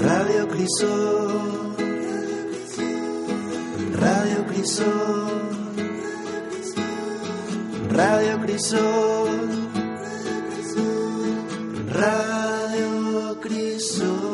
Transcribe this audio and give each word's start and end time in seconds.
Radio 0.00 0.46
Crisol. 0.46 1.76
Radio 3.94 4.46
Crisol. 4.46 5.76
Radio 7.90 8.40
Crisol. 8.40 9.28
Radio 11.92 13.40
Crisol. 13.40 14.28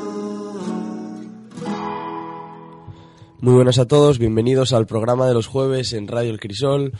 Muy 3.40 3.54
buenas 3.54 3.78
a 3.78 3.86
todos, 3.86 4.18
bienvenidos 4.18 4.72
al 4.72 4.86
programa 4.86 5.26
de 5.26 5.34
los 5.34 5.46
jueves 5.46 5.92
en 5.94 6.08
Radio 6.08 6.30
El 6.30 6.40
Crisol. 6.40 6.92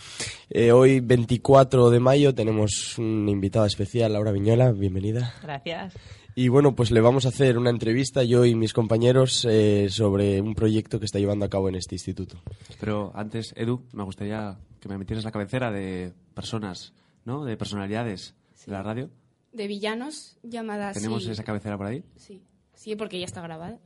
Eh, 0.50 0.72
hoy, 0.72 1.00
24 1.00 1.90
de 1.90 2.00
mayo, 2.00 2.34
tenemos 2.34 2.98
una 2.98 3.30
invitada 3.30 3.66
especial, 3.66 4.12
Laura 4.12 4.32
Viñola, 4.32 4.72
bienvenida. 4.72 5.34
Gracias. 5.42 5.94
Y 6.36 6.48
bueno, 6.48 6.74
pues 6.74 6.90
le 6.90 7.00
vamos 7.00 7.26
a 7.26 7.28
hacer 7.28 7.56
una 7.58 7.70
entrevista, 7.70 8.24
yo 8.24 8.44
y 8.44 8.56
mis 8.56 8.72
compañeros, 8.72 9.46
eh, 9.48 9.86
sobre 9.88 10.40
un 10.40 10.54
proyecto 10.56 10.98
que 10.98 11.06
está 11.06 11.20
llevando 11.20 11.44
a 11.44 11.48
cabo 11.48 11.68
en 11.68 11.76
este 11.76 11.94
instituto. 11.94 12.42
Pero 12.80 13.12
antes, 13.14 13.52
Edu, 13.56 13.84
me 13.92 14.02
gustaría 14.02 14.58
que 14.80 14.88
me 14.88 14.98
metieras 14.98 15.24
la 15.24 15.30
cabecera 15.30 15.70
de 15.70 16.12
personas, 16.34 16.92
¿no? 17.24 17.44
De 17.44 17.56
personalidades 17.56 18.34
de 18.66 18.72
la 18.72 18.82
radio. 18.82 19.10
de 19.52 19.68
villanos 19.68 20.36
llamada 20.42 20.92
¿Tenemos 20.92 21.22
sí. 21.24 21.30
esa 21.30 21.44
cabecera 21.44 21.76
por 21.78 21.86
ahí? 21.86 22.02
Sí, 22.16 22.42
sí, 22.74 22.96
porque 22.96 23.20
ya 23.20 23.26
está 23.26 23.40
grabada. 23.40 23.78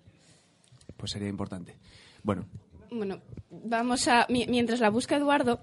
Pues 0.96 1.10
sería 1.12 1.28
importante. 1.28 1.76
Bueno, 2.22 2.46
Bueno, 2.90 3.20
vamos 3.50 4.08
a 4.08 4.24
mi- 4.30 4.46
mientras 4.46 4.80
la 4.80 4.88
busca 4.88 5.16
Eduardo, 5.16 5.60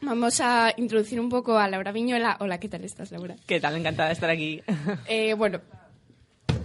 vamos 0.00 0.40
a 0.40 0.72
introducir 0.76 1.18
un 1.18 1.28
poco 1.28 1.58
a 1.58 1.68
Laura 1.68 1.90
Viñola. 1.90 2.36
Hola, 2.38 2.60
¿qué 2.60 2.68
tal 2.68 2.84
estás, 2.84 3.10
Laura? 3.10 3.34
¿Qué 3.48 3.58
tal? 3.58 3.74
Encantada 3.74 4.10
de 4.10 4.12
estar 4.14 4.30
aquí. 4.30 4.60
Eh, 5.08 5.34
bueno, 5.34 5.60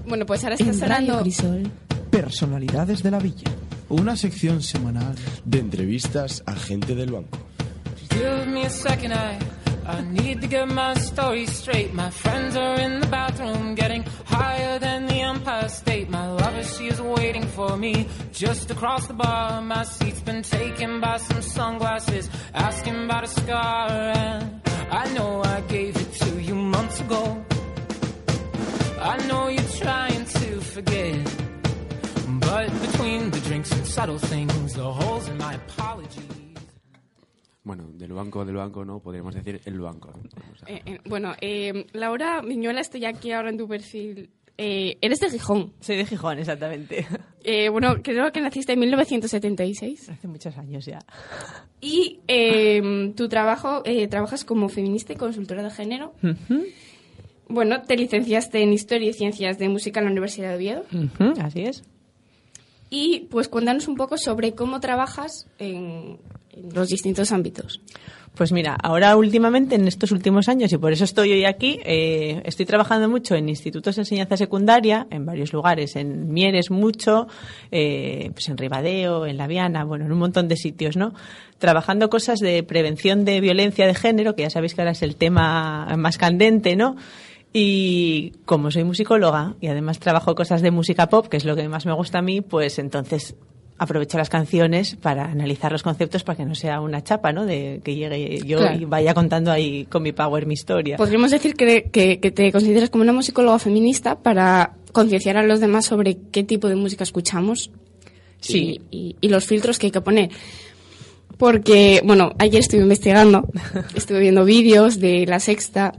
bueno, 0.08 0.26
pues 0.26 0.44
ahora 0.44 0.56
está 0.56 0.74
sonando. 0.74 1.24
Personalidades 2.10 3.04
de 3.04 3.12
la 3.12 3.20
Villa. 3.20 3.52
Una 3.90 4.16
sección 4.16 4.62
semanal. 4.62 5.16
De 5.46 5.60
entrevistas 5.60 6.44
a 6.46 6.54
gente 6.54 6.96
del 6.96 7.12
banco. 7.12 7.38
Give 8.10 8.46
me 8.48 8.66
a 8.66 8.70
second, 8.70 9.14
I, 9.14 9.40
I 9.88 10.02
need 10.02 10.42
to 10.42 10.48
get 10.48 10.68
my 10.68 10.94
story 10.96 11.46
straight. 11.48 11.94
My 11.94 12.10
friends 12.10 12.56
are 12.58 12.80
in 12.80 13.00
the 13.00 13.08
bathroom, 13.08 13.74
getting 13.76 14.04
higher 14.26 14.80
than 14.80 15.08
the 15.08 15.22
Empire 15.22 15.70
State. 15.70 16.10
My 16.10 16.28
lover, 16.28 16.64
she 16.64 16.88
is 16.88 17.00
waiting 17.02 17.44
for 17.44 17.78
me 17.78 18.08
just 18.34 18.70
across 18.70 19.08
the 19.08 19.14
bar. 19.14 19.62
My 19.62 19.84
seat's 19.84 20.22
been 20.22 20.44
taken 20.44 21.00
by 21.00 21.18
some 21.18 21.42
sunglasses, 21.42 22.30
asking 22.54 23.06
about 23.06 23.24
a 23.24 23.28
scar. 23.28 23.90
And 23.90 24.62
I 24.92 25.14
know 25.14 25.42
I 25.44 25.62
gave 25.62 25.96
it 25.96 26.14
to 26.20 26.42
you 26.42 26.56
months 26.56 27.00
ago. 27.00 27.46
I 29.04 29.18
know 29.28 29.50
you're 29.50 29.64
trying 29.80 30.26
to 30.26 30.62
forget. 30.62 31.16
But 32.40 32.70
between 32.82 33.32
the 33.32 33.40
drinks 33.48 33.72
and 33.72 33.86
subtle 33.86 34.18
things, 34.20 34.74
the 34.74 34.84
holes 34.84 35.28
in 35.30 35.38
my 35.38 35.56
apologies. 35.56 36.26
bueno, 37.64 37.90
del 37.94 38.12
banco, 38.14 38.44
del 38.44 38.56
banco, 38.56 38.84
¿no? 38.84 39.00
Podríamos 39.00 39.36
decir 39.36 39.62
el 39.66 39.80
banco. 39.80 40.10
a- 40.10 40.70
Eh, 40.72 40.82
eh, 40.86 41.00
bueno, 41.06 41.34
eh, 41.42 41.86
Laura 41.94 42.42
Viñola, 42.42 42.82
estoy 42.82 43.06
aquí 43.06 43.32
ahora 43.32 43.50
en 43.50 43.58
tu 43.58 43.68
perfil. 43.68 44.30
Eh, 44.58 44.98
eres 45.02 45.20
de 45.20 45.30
Gijón. 45.30 45.74
Soy 45.80 45.96
de 45.98 46.06
Gijón, 46.06 46.38
exactamente. 46.40 47.08
Eh, 47.44 47.70
bueno, 47.70 47.96
creo 48.04 48.32
que 48.32 48.40
naciste 48.42 48.74
en 48.74 48.80
1976. 48.80 50.10
Hace 50.10 50.28
muchos 50.28 50.56
años 50.58 50.86
ya. 50.86 51.00
Y 51.80 52.20
eh, 52.28 53.14
tu 53.16 53.28
trabajo, 53.30 53.82
eh, 53.86 54.08
trabajas 54.08 54.46
como 54.46 54.70
feminista 54.70 55.14
y 55.14 55.16
consultora 55.16 55.64
de 55.64 55.72
género. 55.72 56.14
Bueno, 57.52 57.82
te 57.82 57.98
licenciaste 57.98 58.64
en 58.64 58.74
Historia 58.74 59.10
y 59.10 59.14
Ciencias 59.14 59.60
de 59.60 59.68
Música 59.68 60.00
en 60.00 60.06
la 60.06 60.12
Universidad 60.12 60.50
de 60.50 60.56
Oviedo. 60.56 60.86
Así 61.42 61.64
es. 61.64 61.84
Y 62.90 63.28
pues 63.30 63.48
cuéntanos 63.48 63.88
un 63.88 63.96
poco 63.96 64.18
sobre 64.18 64.54
cómo 64.54 64.80
trabajas 64.80 65.48
en, 65.60 66.18
en 66.52 66.74
los 66.74 66.90
distintos 66.90 67.32
ámbitos. 67.32 67.82
Pues 68.36 68.54
mira, 68.54 68.78
ahora 68.82 69.18
últimamente, 69.18 69.76
en 69.76 69.90
estos 69.90 70.14
últimos 70.14 70.48
años, 70.48 70.72
y 70.72 70.78
por 70.78 70.94
eso 70.94 71.04
estoy 71.04 71.34
hoy 71.34 71.44
aquí, 71.44 71.80
eh, 71.84 72.42
estoy 72.46 72.66
trabajando 72.66 73.10
mucho 73.10 73.36
en 73.36 73.50
institutos 73.50 73.98
de 73.98 74.04
enseñanza 74.04 74.38
secundaria, 74.38 75.06
en 75.10 75.26
varios 75.26 75.52
lugares, 75.52 75.98
en 75.98 76.32
Mieres 76.32 76.72
mucho, 76.72 77.28
eh, 77.72 78.30
pues 78.32 78.48
en 78.48 78.58
Ribadeo, 78.58 79.26
en 79.26 79.36
La 79.36 79.48
Viana, 79.48 79.84
bueno, 79.84 80.06
en 80.06 80.14
un 80.14 80.20
montón 80.20 80.48
de 80.48 80.56
sitios, 80.56 80.96
¿no? 80.96 81.14
Trabajando 81.60 82.10
cosas 82.10 82.40
de 82.40 82.64
prevención 82.64 83.26
de 83.26 83.42
violencia 83.42 83.86
de 83.86 83.96
género, 83.96 84.34
que 84.34 84.44
ya 84.44 84.50
sabéis 84.50 84.76
que 84.76 84.82
ahora 84.82 84.92
es 84.92 85.02
el 85.02 85.18
tema 85.18 85.94
más 85.98 86.18
candente, 86.18 86.78
¿no? 86.78 86.96
Y 87.54 88.32
como 88.46 88.72
soy 88.72 88.84
musicóloga 88.86 89.56
y 89.60 89.68
además 89.68 90.00
trabajo 90.00 90.36
cosas 90.36 90.62
de 90.62 90.72
música 90.72 91.08
pop, 91.10 91.28
que 91.28 91.38
es 91.38 91.46
lo 91.46 91.56
que 91.56 91.68
más 91.68 91.86
me 91.86 91.94
gusta 91.94 92.20
a 92.20 92.22
mí, 92.22 92.42
pues 92.42 92.80
entonces 92.80 93.36
aprovecho 93.78 94.18
las 94.18 94.30
canciones 94.30 94.96
para 94.96 95.26
analizar 95.26 95.72
los 95.72 95.82
conceptos 95.84 96.24
para 96.24 96.38
que 96.38 96.46
no 96.46 96.54
sea 96.56 96.80
una 96.82 97.04
chapa, 97.04 97.34
¿no? 97.34 97.46
De 97.46 97.82
que 97.84 97.96
llegue 97.96 98.40
yo 98.46 98.60
Claro. 98.60 98.80
y 98.80 98.86
vaya 98.86 99.14
contando 99.14 99.52
ahí 99.52 99.86
con 99.86 100.04
mi 100.04 100.12
power 100.12 100.46
mi 100.46 100.54
historia. 100.54 100.98
Podríamos 100.98 101.32
decir 101.32 101.56
que, 101.56 101.90
que- 101.92 102.20
que 102.20 102.32
te 102.32 102.52
consideras 102.52 102.90
como 102.92 103.02
una 103.04 103.12
musicóloga 103.12 103.58
feminista 103.60 104.20
para 104.20 104.76
concienciar 104.92 105.36
a 105.38 105.44
los 105.44 105.60
demás 105.60 105.86
sobre 105.86 106.18
qué 106.32 106.44
tipo 106.44 106.70
de 106.70 106.76
música 106.76 107.04
escuchamos 107.04 107.72
Sí. 108.40 108.80
y, 108.92 108.98
y- 108.98 109.16
y 109.20 109.28
los 109.30 109.46
filtros 109.46 109.78
que 109.80 109.88
hay 109.88 109.92
que 109.92 110.02
poner. 110.02 110.30
Porque, 111.38 112.02
bueno, 112.06 112.34
ayer 112.38 112.60
estuve 112.62 112.82
investigando, 112.84 113.48
estuve 113.96 114.20
viendo 114.20 114.46
vídeos 114.46 115.00
de 115.00 115.26
La 115.26 115.40
Sexta, 115.40 115.94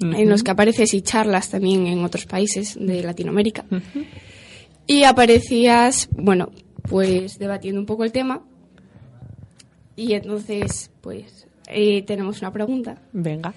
en 0.00 0.28
los 0.28 0.42
que 0.42 0.50
apareces 0.50 0.94
y 0.94 1.02
charlas 1.02 1.50
también 1.50 1.86
en 1.86 2.04
otros 2.04 2.26
países 2.26 2.76
de 2.78 3.02
Latinoamérica. 3.02 3.64
Y 4.86 5.04
aparecías, 5.04 6.08
bueno, 6.12 6.50
pues 6.88 7.38
debatiendo 7.38 7.80
un 7.80 7.86
poco 7.86 8.04
el 8.04 8.12
tema. 8.12 8.42
Y 9.96 10.12
entonces, 10.12 10.90
pues, 11.00 11.46
eh, 11.68 12.02
tenemos 12.02 12.40
una 12.40 12.52
pregunta. 12.52 13.00
Venga. 13.12 13.54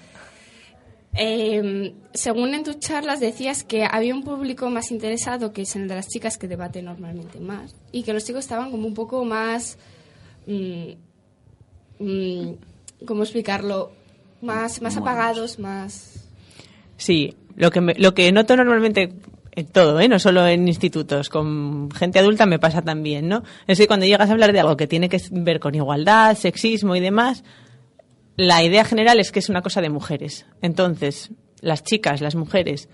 Eh, 1.14 1.94
según 2.14 2.54
en 2.54 2.62
tus 2.62 2.78
charlas 2.78 3.18
decías 3.18 3.64
que 3.64 3.84
había 3.84 4.14
un 4.14 4.22
público 4.22 4.70
más 4.70 4.90
interesado, 4.90 5.52
que 5.52 5.62
es 5.62 5.74
el 5.74 5.88
de 5.88 5.96
las 5.96 6.08
chicas 6.08 6.38
que 6.38 6.46
debate 6.46 6.80
normalmente 6.82 7.40
más, 7.40 7.74
y 7.92 8.02
que 8.04 8.12
los 8.12 8.24
chicos 8.24 8.44
estaban 8.44 8.70
como 8.70 8.86
un 8.86 8.94
poco 8.94 9.24
más, 9.24 9.78
mm, 10.46 10.90
mm, 11.98 12.52
¿cómo 13.04 13.22
explicarlo? 13.22 13.92
Más, 14.40 14.80
más 14.80 14.96
apagados, 14.96 15.58
más... 15.58 16.17
Sí, 16.98 17.34
lo 17.56 17.70
que, 17.70 17.80
me- 17.80 17.94
lo 17.94 18.12
que 18.12 18.30
noto 18.32 18.54
normalmente 18.56 19.14
en 19.52 19.66
todo, 19.66 19.98
¿eh? 20.00 20.08
no 20.08 20.18
solo 20.18 20.46
en 20.46 20.68
institutos, 20.68 21.30
con 21.30 21.90
gente 21.90 22.18
adulta 22.18 22.44
me 22.46 22.58
pasa 22.58 22.82
también, 22.82 23.26
¿no? 23.28 23.42
Es 23.66 23.78
que 23.78 23.86
cuando 23.86 24.04
llegas 24.06 24.28
a 24.28 24.32
hablar 24.32 24.52
de 24.52 24.60
algo 24.60 24.76
que 24.76 24.86
tiene 24.86 25.08
que 25.08 25.20
ver 25.32 25.58
con 25.58 25.74
igualdad, 25.74 26.36
sexismo 26.36 26.94
y 26.94 27.00
demás, 27.00 27.42
la 28.36 28.62
idea 28.62 28.84
general 28.84 29.18
es 29.18 29.32
que 29.32 29.38
es 29.40 29.48
una 29.48 29.62
cosa 29.62 29.80
de 29.80 29.88
mujeres. 29.90 30.44
Entonces, 30.62 31.30
las 31.60 31.82
chicas, 31.82 32.20
las 32.20 32.34
mujeres, 32.36 32.88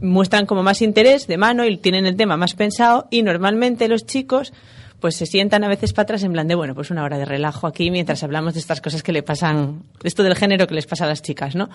muestran 0.00 0.46
como 0.46 0.62
más 0.62 0.82
interés 0.82 1.26
de 1.26 1.36
mano 1.36 1.64
y 1.66 1.76
tienen 1.76 2.06
el 2.06 2.16
tema 2.16 2.36
más 2.36 2.54
pensado 2.54 3.06
y 3.10 3.22
normalmente 3.22 3.88
los 3.88 4.06
chicos 4.06 4.52
pues 5.00 5.16
se 5.16 5.24
sientan 5.26 5.64
a 5.64 5.68
veces 5.68 5.92
para 5.94 6.04
atrás 6.04 6.22
en 6.24 6.32
plan 6.32 6.46
de, 6.46 6.54
bueno, 6.54 6.74
pues 6.74 6.90
una 6.90 7.02
hora 7.04 7.16
de 7.18 7.24
relajo 7.24 7.66
aquí 7.66 7.90
mientras 7.90 8.22
hablamos 8.22 8.52
de 8.54 8.60
estas 8.60 8.80
cosas 8.82 9.02
que 9.02 9.12
le 9.12 9.22
pasan, 9.22 9.82
esto 10.04 10.22
del 10.22 10.36
género 10.36 10.66
que 10.66 10.74
les 10.74 10.86
pasa 10.86 11.04
a 11.04 11.08
las 11.08 11.22
chicas, 11.22 11.54
¿no? 11.54 11.70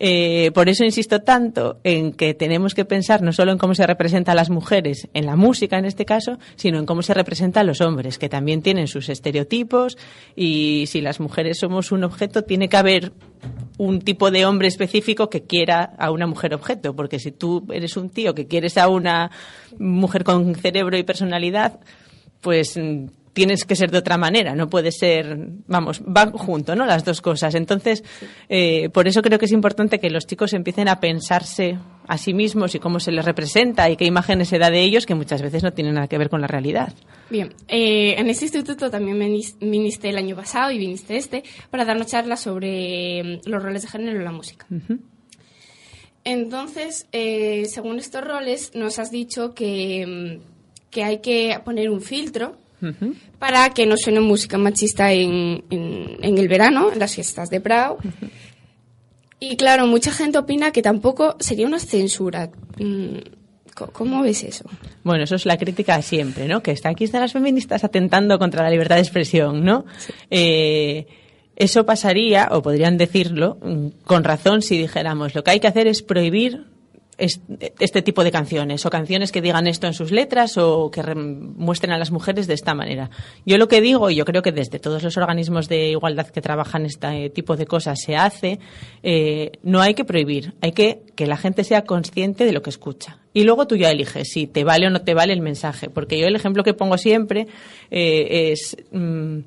Eh, 0.00 0.52
por 0.54 0.68
eso 0.68 0.84
insisto 0.84 1.20
tanto 1.22 1.80
en 1.82 2.12
que 2.12 2.34
tenemos 2.34 2.74
que 2.74 2.84
pensar 2.84 3.22
no 3.22 3.32
solo 3.32 3.50
en 3.50 3.58
cómo 3.58 3.74
se 3.74 3.86
representa 3.86 4.32
a 4.32 4.34
las 4.34 4.48
mujeres, 4.48 5.08
en 5.12 5.26
la 5.26 5.34
música 5.34 5.78
en 5.78 5.84
este 5.86 6.04
caso, 6.04 6.38
sino 6.56 6.78
en 6.78 6.86
cómo 6.86 7.02
se 7.02 7.14
representa 7.14 7.60
a 7.60 7.64
los 7.64 7.80
hombres, 7.80 8.18
que 8.18 8.28
también 8.28 8.62
tienen 8.62 8.86
sus 8.86 9.08
estereotipos. 9.08 9.98
Y 10.36 10.84
si 10.86 11.00
las 11.00 11.18
mujeres 11.18 11.58
somos 11.58 11.90
un 11.90 12.04
objeto, 12.04 12.42
tiene 12.42 12.68
que 12.68 12.76
haber 12.76 13.12
un 13.76 14.00
tipo 14.00 14.30
de 14.30 14.46
hombre 14.46 14.68
específico 14.68 15.30
que 15.30 15.44
quiera 15.44 15.94
a 15.98 16.10
una 16.10 16.26
mujer 16.26 16.54
objeto, 16.54 16.94
porque 16.94 17.18
si 17.18 17.32
tú 17.32 17.66
eres 17.72 17.96
un 17.96 18.10
tío 18.10 18.34
que 18.34 18.46
quieres 18.46 18.78
a 18.78 18.88
una 18.88 19.30
mujer 19.78 20.24
con 20.24 20.54
cerebro 20.54 20.96
y 20.96 21.02
personalidad, 21.02 21.80
pues 22.40 22.76
mm, 22.76 23.06
tienes 23.32 23.64
que 23.64 23.76
ser 23.76 23.90
de 23.90 23.98
otra 23.98 24.16
manera, 24.16 24.54
no 24.54 24.68
puede 24.68 24.92
ser, 24.92 25.36
vamos, 25.66 26.00
van 26.04 26.32
junto, 26.32 26.74
¿no? 26.74 26.86
Las 26.86 27.04
dos 27.04 27.20
cosas. 27.20 27.54
Entonces, 27.54 28.04
eh, 28.48 28.88
por 28.90 29.08
eso 29.08 29.22
creo 29.22 29.38
que 29.38 29.46
es 29.46 29.52
importante 29.52 29.98
que 29.98 30.10
los 30.10 30.26
chicos 30.26 30.52
empiecen 30.52 30.88
a 30.88 31.00
pensarse 31.00 31.78
a 32.06 32.16
sí 32.16 32.32
mismos 32.32 32.74
y 32.74 32.78
cómo 32.78 33.00
se 33.00 33.12
les 33.12 33.24
representa 33.24 33.88
y 33.90 33.96
qué 33.96 34.06
imágenes 34.06 34.48
se 34.48 34.58
da 34.58 34.70
de 34.70 34.82
ellos 34.82 35.06
que 35.06 35.14
muchas 35.14 35.42
veces 35.42 35.62
no 35.62 35.72
tienen 35.72 35.94
nada 35.94 36.08
que 36.08 36.18
ver 36.18 36.30
con 36.30 36.40
la 36.40 36.46
realidad. 36.46 36.92
Bien, 37.30 37.54
eh, 37.68 38.14
en 38.18 38.30
este 38.30 38.46
instituto 38.46 38.90
también 38.90 39.18
viniste 39.60 40.08
el 40.08 40.16
año 40.16 40.34
pasado 40.34 40.70
y 40.70 40.78
viniste 40.78 41.16
este 41.16 41.44
para 41.70 41.84
darnos 41.84 42.06
charlas 42.06 42.40
sobre 42.40 43.22
mm, 43.22 43.48
los 43.48 43.62
roles 43.62 43.82
de 43.82 43.88
género 43.88 44.18
en 44.18 44.24
la 44.24 44.32
música. 44.32 44.66
Entonces, 46.24 47.06
eh, 47.12 47.66
según 47.66 47.98
estos 47.98 48.24
roles, 48.24 48.72
nos 48.74 48.98
has 48.98 49.10
dicho 49.10 49.54
que, 49.54 50.06
mm, 50.40 50.90
que 50.90 51.04
hay 51.04 51.18
que 51.18 51.60
poner 51.64 51.90
un 51.90 52.00
filtro 52.00 52.56
para 53.38 53.70
que 53.70 53.86
no 53.86 53.96
suene 53.96 54.20
música 54.20 54.58
machista 54.58 55.12
en, 55.12 55.64
en- 55.70 56.16
en 56.22 56.38
el 56.38 56.48
verano, 56.48 56.92
en 56.92 56.98
las 56.98 57.14
fiestas 57.14 57.50
de 57.50 57.60
Prado. 57.60 57.98
Y 59.40 59.56
claro, 59.56 59.86
mucha 59.86 60.12
gente 60.12 60.38
opina 60.38 60.72
que 60.72 60.82
tampoco 60.82 61.36
sería 61.40 61.66
una 61.66 61.78
censura. 61.78 62.50
Mm, 62.78 63.18
¿Cómo 63.92 64.22
ves 64.22 64.42
eso? 64.42 64.64
Bueno, 65.04 65.22
eso 65.22 65.36
es 65.36 65.46
la 65.46 65.56
crítica 65.56 66.02
siempre, 66.02 66.48
¿no? 66.48 66.62
Que 66.64 66.72
está 66.72 66.88
aquí 66.88 67.04
están 67.04 67.20
las 67.20 67.32
feministas 67.32 67.84
atentando 67.84 68.36
contra 68.38 68.64
la 68.64 68.70
libertad 68.70 68.96
de 68.96 69.02
expresión, 69.02 69.64
¿no? 69.64 69.84
Eh, 70.30 71.06
eso 71.54 71.86
pasaría, 71.86 72.48
o 72.50 72.60
podrían 72.62 72.98
decirlo, 72.98 73.58
mm, 73.62 73.86
con 74.04 74.24
razón 74.24 74.62
si 74.62 74.76
dijéramos 74.78 75.34
lo 75.36 75.44
que 75.44 75.52
hay 75.52 75.60
que 75.60 75.68
hacer 75.68 75.86
es 75.86 76.02
prohibir 76.02 76.64
este 77.18 78.02
tipo 78.02 78.22
de 78.22 78.30
canciones 78.30 78.86
o 78.86 78.90
canciones 78.90 79.32
que 79.32 79.42
digan 79.42 79.66
esto 79.66 79.86
en 79.86 79.94
sus 79.94 80.12
letras 80.12 80.56
o 80.56 80.90
que 80.90 81.02
muestren 81.02 81.92
a 81.92 81.98
las 81.98 82.12
mujeres 82.12 82.46
de 82.46 82.54
esta 82.54 82.74
manera. 82.74 83.10
Yo 83.44 83.58
lo 83.58 83.66
que 83.66 83.80
digo, 83.80 84.08
y 84.10 84.14
yo 84.14 84.24
creo 84.24 84.42
que 84.42 84.52
desde 84.52 84.78
todos 84.78 85.02
los 85.02 85.16
organismos 85.16 85.68
de 85.68 85.90
igualdad 85.90 86.28
que 86.28 86.40
trabajan 86.40 86.86
este 86.86 87.30
tipo 87.30 87.56
de 87.56 87.66
cosas 87.66 88.00
se 88.00 88.16
hace, 88.16 88.60
eh, 89.02 89.52
no 89.62 89.80
hay 89.80 89.94
que 89.94 90.04
prohibir, 90.04 90.54
hay 90.60 90.72
que 90.72 91.02
que 91.18 91.26
la 91.26 91.36
gente 91.36 91.64
sea 91.64 91.82
consciente 91.82 92.44
de 92.44 92.52
lo 92.52 92.62
que 92.62 92.70
escucha. 92.70 93.18
Y 93.32 93.42
luego 93.42 93.66
tú 93.66 93.74
ya 93.74 93.90
eliges 93.90 94.30
si 94.30 94.46
te 94.46 94.62
vale 94.62 94.86
o 94.86 94.90
no 94.90 95.02
te 95.02 95.14
vale 95.14 95.32
el 95.32 95.40
mensaje. 95.40 95.90
Porque 95.90 96.16
yo 96.16 96.28
el 96.28 96.36
ejemplo 96.36 96.62
que 96.62 96.74
pongo 96.74 96.96
siempre 96.96 97.48
eh, 97.90 98.52
es, 98.52 98.76
mm, 98.92 99.40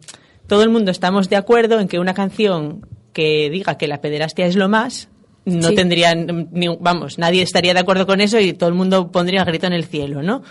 todo 0.48 0.64
el 0.64 0.70
mundo 0.70 0.92
estamos 0.92 1.30
de 1.30 1.38
acuerdo 1.38 1.80
en 1.80 1.88
que 1.88 2.00
una 2.00 2.14
canción 2.14 2.86
que 3.14 3.50
diga 3.50 3.78
que 3.78 3.88
la 3.88 4.02
pederastia 4.02 4.46
es 4.46 4.58
lo 4.58 4.68
más, 4.68 5.10
no 5.46 5.70
Sí. 5.70 5.76
tendrían, 5.76 6.50
ni, 6.52 6.68
vamos, 6.80 7.18
nadie 7.18 7.42
estaría 7.42 7.74
de 7.74 7.80
acuerdo 7.80 8.06
con 8.06 8.22
eso 8.22 8.40
y 8.40 8.54
todo 8.54 8.70
el 8.70 8.76
mundo 8.76 9.12
pondría 9.12 9.42
el 9.42 9.46
grito 9.46 9.68
en 9.68 9.74
el 9.74 9.86
cielo, 9.86 10.22
¿no? 10.22 10.44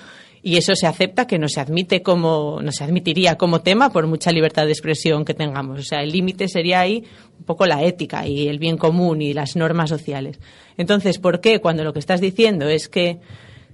Y 0.43 0.57
eso 0.57 0.75
se 0.75 0.87
acepta 0.87 1.27
que 1.27 1.39
no 1.39 1.49
se 1.51 1.61
admite 1.61 2.03
como, 2.03 2.61
no 2.63 2.73
se 2.73 2.83
admitiría 2.83 3.37
como 3.37 3.61
tema 3.61 3.91
por 3.93 4.07
mucha 4.07 4.33
libertad 4.33 4.65
de 4.65 4.73
expresión 4.73 5.27
que 5.27 5.35
tengamos. 5.35 5.79
O 5.81 5.83
sea, 5.83 6.03
el 6.03 6.13
límite 6.13 6.49
sería 6.49 6.81
ahí 6.81 7.05
un 7.39 7.45
poco 7.45 7.67
la 7.67 7.83
ética 7.85 8.27
y 8.27 8.49
el 8.49 8.59
bien 8.59 8.79
común 8.79 9.21
y 9.21 9.35
las 9.35 9.55
normas 9.55 9.91
sociales. 9.91 10.41
Entonces, 10.79 11.19
¿por 11.19 11.41
qué 11.43 11.61
cuando 11.61 11.85
lo 11.85 11.93
que 11.93 11.99
estás 11.99 12.23
diciendo 12.23 12.69
es 12.71 12.89
que 12.89 13.21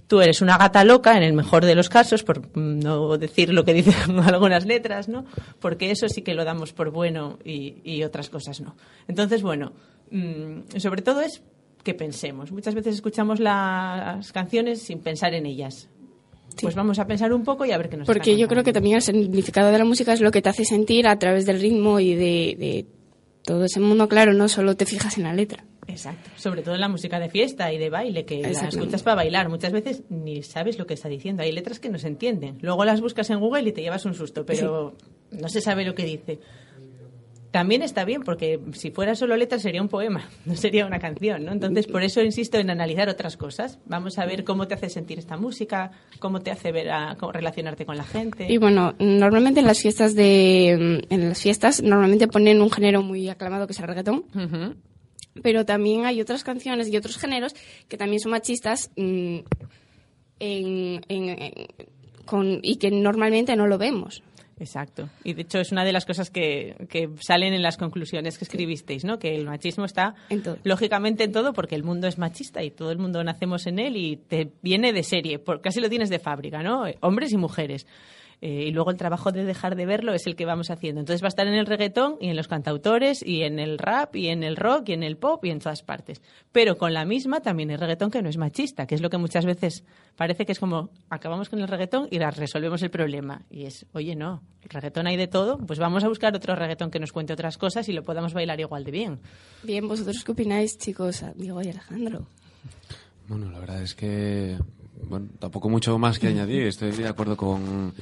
tú 0.08 0.20
eres 0.20 0.40
una 0.42 0.58
gata 0.58 0.82
loca, 0.84 1.16
en 1.16 1.22
el 1.22 1.34
mejor 1.34 1.64
de 1.64 1.76
los 1.76 1.88
casos, 1.88 2.24
por 2.24 2.56
no 2.56 3.16
decir 3.16 3.52
lo 3.52 3.64
que 3.64 3.72
dicen 3.72 4.18
algunas 4.24 4.66
letras, 4.66 5.08
¿no? 5.08 5.24
Porque 5.60 5.92
eso 5.92 6.08
sí 6.08 6.22
que 6.22 6.34
lo 6.34 6.44
damos 6.44 6.72
por 6.72 6.90
bueno 6.90 7.38
y, 7.44 7.76
y 7.84 8.02
otras 8.02 8.28
cosas 8.28 8.60
no. 8.60 8.74
Entonces, 9.06 9.42
bueno, 9.42 9.72
mm, 10.10 10.78
sobre 10.78 11.02
todo 11.02 11.20
es 11.20 11.42
que 11.82 11.94
pensemos. 11.94 12.50
Muchas 12.52 12.74
veces 12.74 12.96
escuchamos 12.96 13.40
las 13.40 14.32
canciones 14.32 14.82
sin 14.82 15.00
pensar 15.00 15.34
en 15.34 15.46
ellas. 15.46 15.88
Pues 16.60 16.74
vamos 16.74 16.98
a 16.98 17.06
pensar 17.06 17.32
un 17.32 17.44
poco 17.44 17.64
y 17.64 17.72
a 17.72 17.78
ver 17.78 17.88
qué 17.88 17.96
nos 17.96 18.06
Porque 18.06 18.36
yo 18.36 18.48
creo 18.48 18.64
que 18.64 18.72
también 18.72 18.96
el 18.96 19.02
significado 19.02 19.70
de 19.70 19.78
la 19.78 19.84
música 19.84 20.12
es 20.12 20.20
lo 20.20 20.30
que 20.30 20.40
te 20.40 20.48
hace 20.48 20.64
sentir 20.64 21.06
a 21.06 21.18
través 21.18 21.44
del 21.44 21.60
ritmo 21.60 22.00
y 22.00 22.14
de, 22.14 22.56
de 22.58 22.86
todo 23.42 23.64
ese 23.64 23.78
mundo, 23.78 24.08
claro, 24.08 24.32
no 24.32 24.48
solo 24.48 24.76
te 24.76 24.86
fijas 24.86 25.18
en 25.18 25.24
la 25.24 25.34
letra. 25.34 25.64
Exacto, 25.88 26.30
sobre 26.36 26.62
todo 26.62 26.74
en 26.74 26.80
la 26.80 26.88
música 26.88 27.20
de 27.20 27.28
fiesta 27.28 27.72
y 27.72 27.78
de 27.78 27.90
baile, 27.90 28.24
que 28.24 28.42
la 28.42 28.68
escuchas 28.68 29.02
para 29.02 29.16
bailar. 29.16 29.48
Muchas 29.48 29.72
veces 29.72 30.02
ni 30.08 30.42
sabes 30.42 30.78
lo 30.78 30.86
que 30.86 30.94
está 30.94 31.08
diciendo. 31.08 31.42
Hay 31.42 31.52
letras 31.52 31.78
que 31.78 31.88
no 31.88 31.98
se 31.98 32.08
entienden. 32.08 32.58
Luego 32.60 32.84
las 32.84 33.00
buscas 33.00 33.30
en 33.30 33.38
Google 33.38 33.68
y 33.68 33.72
te 33.72 33.82
llevas 33.82 34.04
un 34.04 34.14
susto, 34.14 34.44
pero 34.44 34.96
no 35.30 35.48
se 35.48 35.60
sabe 35.60 35.84
lo 35.84 35.94
que 35.94 36.04
dice. 36.04 36.40
También 37.56 37.80
está 37.80 38.04
bien, 38.04 38.22
porque 38.22 38.60
si 38.74 38.90
fuera 38.90 39.14
solo 39.14 39.34
letras 39.34 39.62
sería 39.62 39.80
un 39.80 39.88
poema, 39.88 40.28
no 40.44 40.54
sería 40.56 40.84
una 40.84 40.98
canción, 40.98 41.46
¿no? 41.46 41.52
Entonces, 41.52 41.86
por 41.86 42.02
eso 42.02 42.20
insisto 42.20 42.58
en 42.58 42.68
analizar 42.68 43.08
otras 43.08 43.38
cosas. 43.38 43.78
Vamos 43.86 44.18
a 44.18 44.26
ver 44.26 44.44
cómo 44.44 44.68
te 44.68 44.74
hace 44.74 44.90
sentir 44.90 45.18
esta 45.18 45.38
música, 45.38 45.90
cómo 46.18 46.40
te 46.42 46.50
hace 46.50 46.70
ver 46.70 46.90
a, 46.90 47.16
cómo 47.18 47.32
relacionarte 47.32 47.86
con 47.86 47.96
la 47.96 48.04
gente. 48.04 48.46
Y 48.52 48.58
bueno, 48.58 48.94
normalmente 48.98 49.60
en 49.60 49.66
las 49.66 49.80
fiestas 49.80 50.14
de 50.14 51.02
en 51.08 51.28
las 51.30 51.40
fiestas 51.40 51.82
normalmente 51.82 52.28
ponen 52.28 52.60
un 52.60 52.70
género 52.70 53.02
muy 53.02 53.30
aclamado 53.30 53.66
que 53.66 53.72
es 53.72 53.80
el 53.80 53.86
reggaetón, 53.86 54.24
pero 55.42 55.64
también 55.64 56.04
hay 56.04 56.20
otras 56.20 56.44
canciones 56.44 56.88
y 56.92 56.96
otros 56.98 57.16
géneros 57.16 57.54
que 57.88 57.96
también 57.96 58.20
son 58.20 58.32
machistas 58.32 58.90
mm, 58.96 59.38
en- 60.40 61.00
en- 61.08 61.28
en- 61.42 61.52
con, 62.26 62.60
y 62.62 62.76
que 62.76 62.90
normalmente 62.90 63.56
no 63.56 63.66
lo 63.66 63.78
vemos. 63.78 64.22
Exacto. 64.58 65.10
Y 65.22 65.34
de 65.34 65.42
hecho 65.42 65.58
es 65.58 65.70
una 65.70 65.84
de 65.84 65.92
las 65.92 66.06
cosas 66.06 66.30
que, 66.30 66.76
que 66.88 67.10
salen 67.20 67.52
en 67.52 67.62
las 67.62 67.76
conclusiones 67.76 68.38
que 68.38 68.44
escribisteis, 68.44 69.04
¿no? 69.04 69.18
Que 69.18 69.34
el 69.34 69.44
machismo 69.44 69.84
está 69.84 70.14
En 70.30 70.42
lógicamente 70.64 71.24
en 71.24 71.32
todo 71.32 71.52
porque 71.52 71.74
el 71.74 71.82
mundo 71.82 72.06
es 72.06 72.16
machista 72.16 72.62
y 72.62 72.70
todo 72.70 72.90
el 72.90 72.98
mundo 72.98 73.22
nacemos 73.22 73.66
en 73.66 73.78
él 73.78 73.96
y 73.96 74.16
te 74.16 74.52
viene 74.62 74.92
de 74.92 75.02
serie, 75.02 75.38
por, 75.38 75.60
casi 75.60 75.80
lo 75.80 75.90
tienes 75.90 76.08
de 76.08 76.18
fábrica, 76.18 76.62
¿no? 76.62 76.84
Hombres 77.00 77.32
y 77.32 77.36
mujeres. 77.36 77.86
Eh, 78.42 78.64
y 78.66 78.70
luego 78.70 78.90
el 78.90 78.98
trabajo 78.98 79.32
de 79.32 79.44
dejar 79.44 79.76
de 79.76 79.86
verlo 79.86 80.12
es 80.12 80.26
el 80.26 80.36
que 80.36 80.44
vamos 80.44 80.70
haciendo. 80.70 81.00
Entonces 81.00 81.22
va 81.22 81.26
a 81.26 81.28
estar 81.28 81.46
en 81.46 81.54
el 81.54 81.64
reggaetón 81.66 82.16
y 82.20 82.28
en 82.28 82.36
los 82.36 82.48
cantautores 82.48 83.22
y 83.26 83.42
en 83.42 83.58
el 83.58 83.78
rap 83.78 84.14
y 84.14 84.28
en 84.28 84.42
el 84.42 84.56
rock 84.56 84.90
y 84.90 84.92
en 84.92 85.02
el 85.02 85.16
pop 85.16 85.42
y 85.46 85.50
en 85.50 85.58
todas 85.58 85.82
partes. 85.82 86.20
Pero 86.52 86.76
con 86.76 86.92
la 86.92 87.04
misma 87.06 87.40
también 87.40 87.70
el 87.70 87.78
reggaetón 87.80 88.10
que 88.10 88.20
no 88.20 88.28
es 88.28 88.36
machista, 88.36 88.86
que 88.86 88.94
es 88.94 89.00
lo 89.00 89.08
que 89.08 89.16
muchas 89.16 89.46
veces 89.46 89.84
parece 90.16 90.44
que 90.44 90.52
es 90.52 90.58
como 90.60 90.90
acabamos 91.08 91.48
con 91.48 91.60
el 91.60 91.68
reggaetón 91.68 92.08
y 92.10 92.18
la- 92.18 92.30
resolvemos 92.30 92.82
el 92.82 92.90
problema. 92.90 93.42
Y 93.50 93.64
es, 93.64 93.86
oye, 93.94 94.14
no, 94.14 94.42
el 94.62 94.68
reggaetón 94.68 95.06
hay 95.06 95.16
de 95.16 95.28
todo, 95.28 95.56
pues 95.58 95.78
vamos 95.78 96.04
a 96.04 96.08
buscar 96.08 96.34
otro 96.36 96.54
reggaetón 96.54 96.90
que 96.90 96.98
nos 97.00 97.12
cuente 97.12 97.32
otras 97.32 97.56
cosas 97.56 97.88
y 97.88 97.92
lo 97.94 98.02
podamos 98.04 98.34
bailar 98.34 98.60
igual 98.60 98.84
de 98.84 98.90
bien. 98.90 99.18
Bien, 99.62 99.88
¿vosotros 99.88 100.22
qué 100.24 100.32
opináis, 100.32 100.76
chicos? 100.76 101.24
Diego 101.36 101.62
y 101.62 101.68
Alejandro. 101.70 102.26
Bueno, 103.28 103.50
la 103.50 103.58
verdad 103.60 103.82
es 103.82 103.94
que 103.94 104.56
bueno, 105.04 105.28
tampoco 105.38 105.69
mucho 105.69 105.98
más 105.98 106.19
que 106.19 106.28
añadir. 106.28 106.66
Estoy 106.66 106.90
de 106.93 107.08
acuerdo 107.08 107.37
con. 107.37 107.93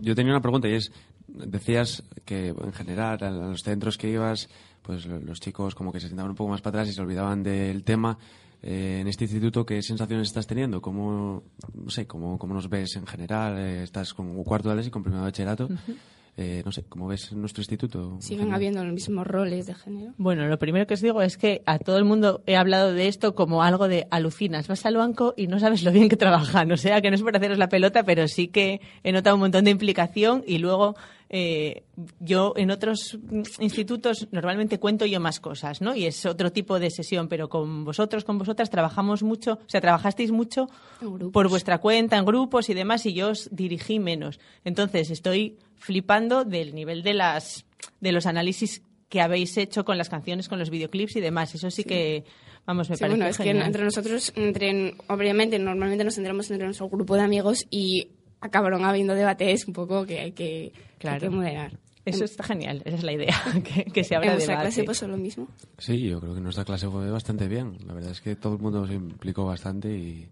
Yo 0.00 0.14
tenía 0.14 0.32
una 0.32 0.42
pregunta 0.42 0.68
y 0.68 0.74
es: 0.74 0.90
decías 1.28 2.02
que 2.24 2.48
en 2.48 2.72
general 2.72 3.22
a 3.22 3.30
los 3.30 3.62
centros 3.62 3.96
que 3.98 4.10
ibas, 4.10 4.48
pues 4.82 5.06
lo- 5.06 5.20
los 5.20 5.40
chicos 5.40 5.74
como 5.74 5.92
que 5.92 6.00
se 6.00 6.08
sentaban 6.08 6.30
un 6.30 6.36
poco 6.36 6.50
más 6.50 6.60
para 6.60 6.80
atrás 6.80 6.88
y 6.88 6.94
se 6.94 7.00
olvidaban 7.00 7.42
del 7.42 7.84
tema. 7.84 8.18
Eh, 8.64 8.98
en 9.00 9.08
este 9.08 9.24
instituto, 9.24 9.66
¿qué 9.66 9.82
sensaciones 9.82 10.28
estás 10.28 10.46
teniendo? 10.46 10.80
¿Cómo, 10.80 11.42
no 11.74 11.90
sé, 11.90 12.06
cómo, 12.06 12.38
cómo 12.38 12.54
nos 12.54 12.68
ves 12.68 12.94
en 12.94 13.06
general? 13.06 13.58
Eh, 13.58 13.82
¿Estás 13.82 14.14
con 14.14 14.36
cuarto 14.44 14.68
de 14.70 14.76
y 14.86 14.90
con 14.90 15.02
primero 15.02 15.24
de? 15.24 15.68
Eh, 16.36 16.62
no 16.64 16.72
sé, 16.72 16.84
¿cómo 16.84 17.08
ves 17.08 17.32
nuestro 17.34 17.60
instituto? 17.60 18.12
en 18.14 18.22
Siguen 18.22 18.54
habiendo 18.54 18.82
los 18.82 18.94
mismos 18.94 19.26
roles 19.26 19.66
de 19.66 19.74
género. 19.74 20.14
Bueno, 20.16 20.46
lo 20.46 20.58
primero 20.58 20.86
que 20.86 20.94
os 20.94 21.02
digo 21.02 21.20
es 21.20 21.36
que 21.36 21.62
a 21.66 21.78
todo 21.78 21.98
el 21.98 22.04
mundo 22.04 22.42
he 22.46 22.56
hablado 22.56 22.94
de 22.94 23.08
esto 23.08 23.34
como 23.34 23.62
algo 23.62 23.86
de 23.86 24.06
alucinas. 24.10 24.66
Vas 24.66 24.86
al 24.86 24.96
banco 24.96 25.34
y 25.36 25.46
no 25.46 25.60
sabes 25.60 25.82
lo 25.82 25.92
bien 25.92 26.08
que 26.08 26.16
trabajan. 26.16 26.72
O 26.72 26.78
sea, 26.78 27.02
que 27.02 27.10
no 27.10 27.16
es 27.16 27.22
por 27.22 27.36
haceros 27.36 27.58
la 27.58 27.68
pelota, 27.68 28.02
pero 28.04 28.26
sí 28.28 28.48
que 28.48 28.80
he 29.02 29.12
notado 29.12 29.36
un 29.36 29.40
montón 29.40 29.64
de 29.64 29.72
implicación 29.72 30.42
y 30.46 30.56
luego 30.56 30.96
eh, 31.28 31.84
yo 32.20 32.52
en 32.56 32.70
otros 32.70 33.18
institutos 33.58 34.28
normalmente 34.32 34.78
cuento 34.78 35.06
yo 35.06 35.18
más 35.18 35.40
cosas, 35.40 35.80
¿no? 35.80 35.94
Y 35.94 36.04
es 36.04 36.26
otro 36.26 36.52
tipo 36.52 36.78
de 36.78 36.90
sesión, 36.90 37.28
pero 37.28 37.48
con 37.48 37.84
vosotros, 37.84 38.24
con 38.24 38.38
vosotras 38.38 38.68
trabajamos 38.68 39.22
mucho, 39.22 39.54
o 39.54 39.68
sea, 39.68 39.80
trabajasteis 39.80 40.30
mucho 40.30 40.68
En 41.00 41.30
por 41.30 41.48
vuestra 41.48 41.78
cuenta, 41.78 42.18
en 42.18 42.26
grupos 42.26 42.68
y 42.68 42.74
demás, 42.74 43.06
y 43.06 43.14
yo 43.14 43.30
os 43.30 43.48
dirigí 43.50 43.98
menos. 43.98 44.40
Entonces, 44.64 45.10
estoy 45.10 45.58
flipando 45.82 46.44
del 46.44 46.74
nivel 46.74 47.02
de 47.02 47.14
las 47.14 47.64
de 48.00 48.12
los 48.12 48.26
análisis 48.26 48.82
que 49.08 49.20
habéis 49.20 49.56
hecho 49.58 49.84
con 49.84 49.98
las 49.98 50.08
canciones, 50.08 50.48
con 50.48 50.58
los 50.58 50.70
videoclips 50.70 51.16
y 51.16 51.20
demás. 51.20 51.54
Eso 51.54 51.70
sí, 51.70 51.84
que, 51.84 52.24
vamos, 52.64 52.88
me 52.88 52.96
Sí, 52.96 53.00
parece 53.00 53.16
bueno, 53.18 53.28
es 53.30 53.36
que 53.36 53.42
genial. 53.44 53.66
entre 53.66 53.84
nosotros, 53.84 54.32
entre, 54.36 54.94
obviamente, 55.08 55.58
normalmente 55.58 56.04
nos 56.04 56.14
centramos 56.14 56.50
entre 56.50 56.66
nuestro 56.66 56.88
grupo 56.88 57.16
de 57.16 57.22
amigos 57.22 57.66
y 57.70 58.08
acabaron 58.40 58.84
habiendo 58.84 59.14
debates 59.14 59.66
un 59.66 59.74
poco 59.74 60.06
que 60.06 60.20
hay 60.20 60.32
que, 60.32 60.72
que 60.98 61.08
hay 61.08 61.20
que 61.20 61.28
moderar. 61.30 61.78
Eso 62.04 62.24
está 62.24 62.42
genial, 62.42 62.82
esa 62.84 62.96
es 62.96 63.02
la 63.04 63.12
idea, 63.12 63.36
que, 63.64 63.84
que 63.84 64.02
se 64.02 64.14
¿En 64.14 64.18
abra 64.18 64.32
vuestra 64.32 64.54
debate. 64.54 64.68
clase 64.74 64.84
pasó 64.84 65.06
lo 65.08 65.16
mismo? 65.16 65.46
Sí, 65.78 66.00
yo 66.00 66.18
creo 66.20 66.34
que 66.34 66.40
nuestra 66.40 66.64
clase 66.64 66.88
fue 66.88 67.10
bastante 67.10 67.46
bien. 67.48 67.76
La 67.86 67.92
verdad 67.94 68.10
es 68.12 68.20
que 68.20 68.34
todo 68.34 68.54
el 68.54 68.60
mundo 68.60 68.86
se 68.86 68.94
implicó 68.94 69.44
bastante 69.44 69.88
y 69.96 70.28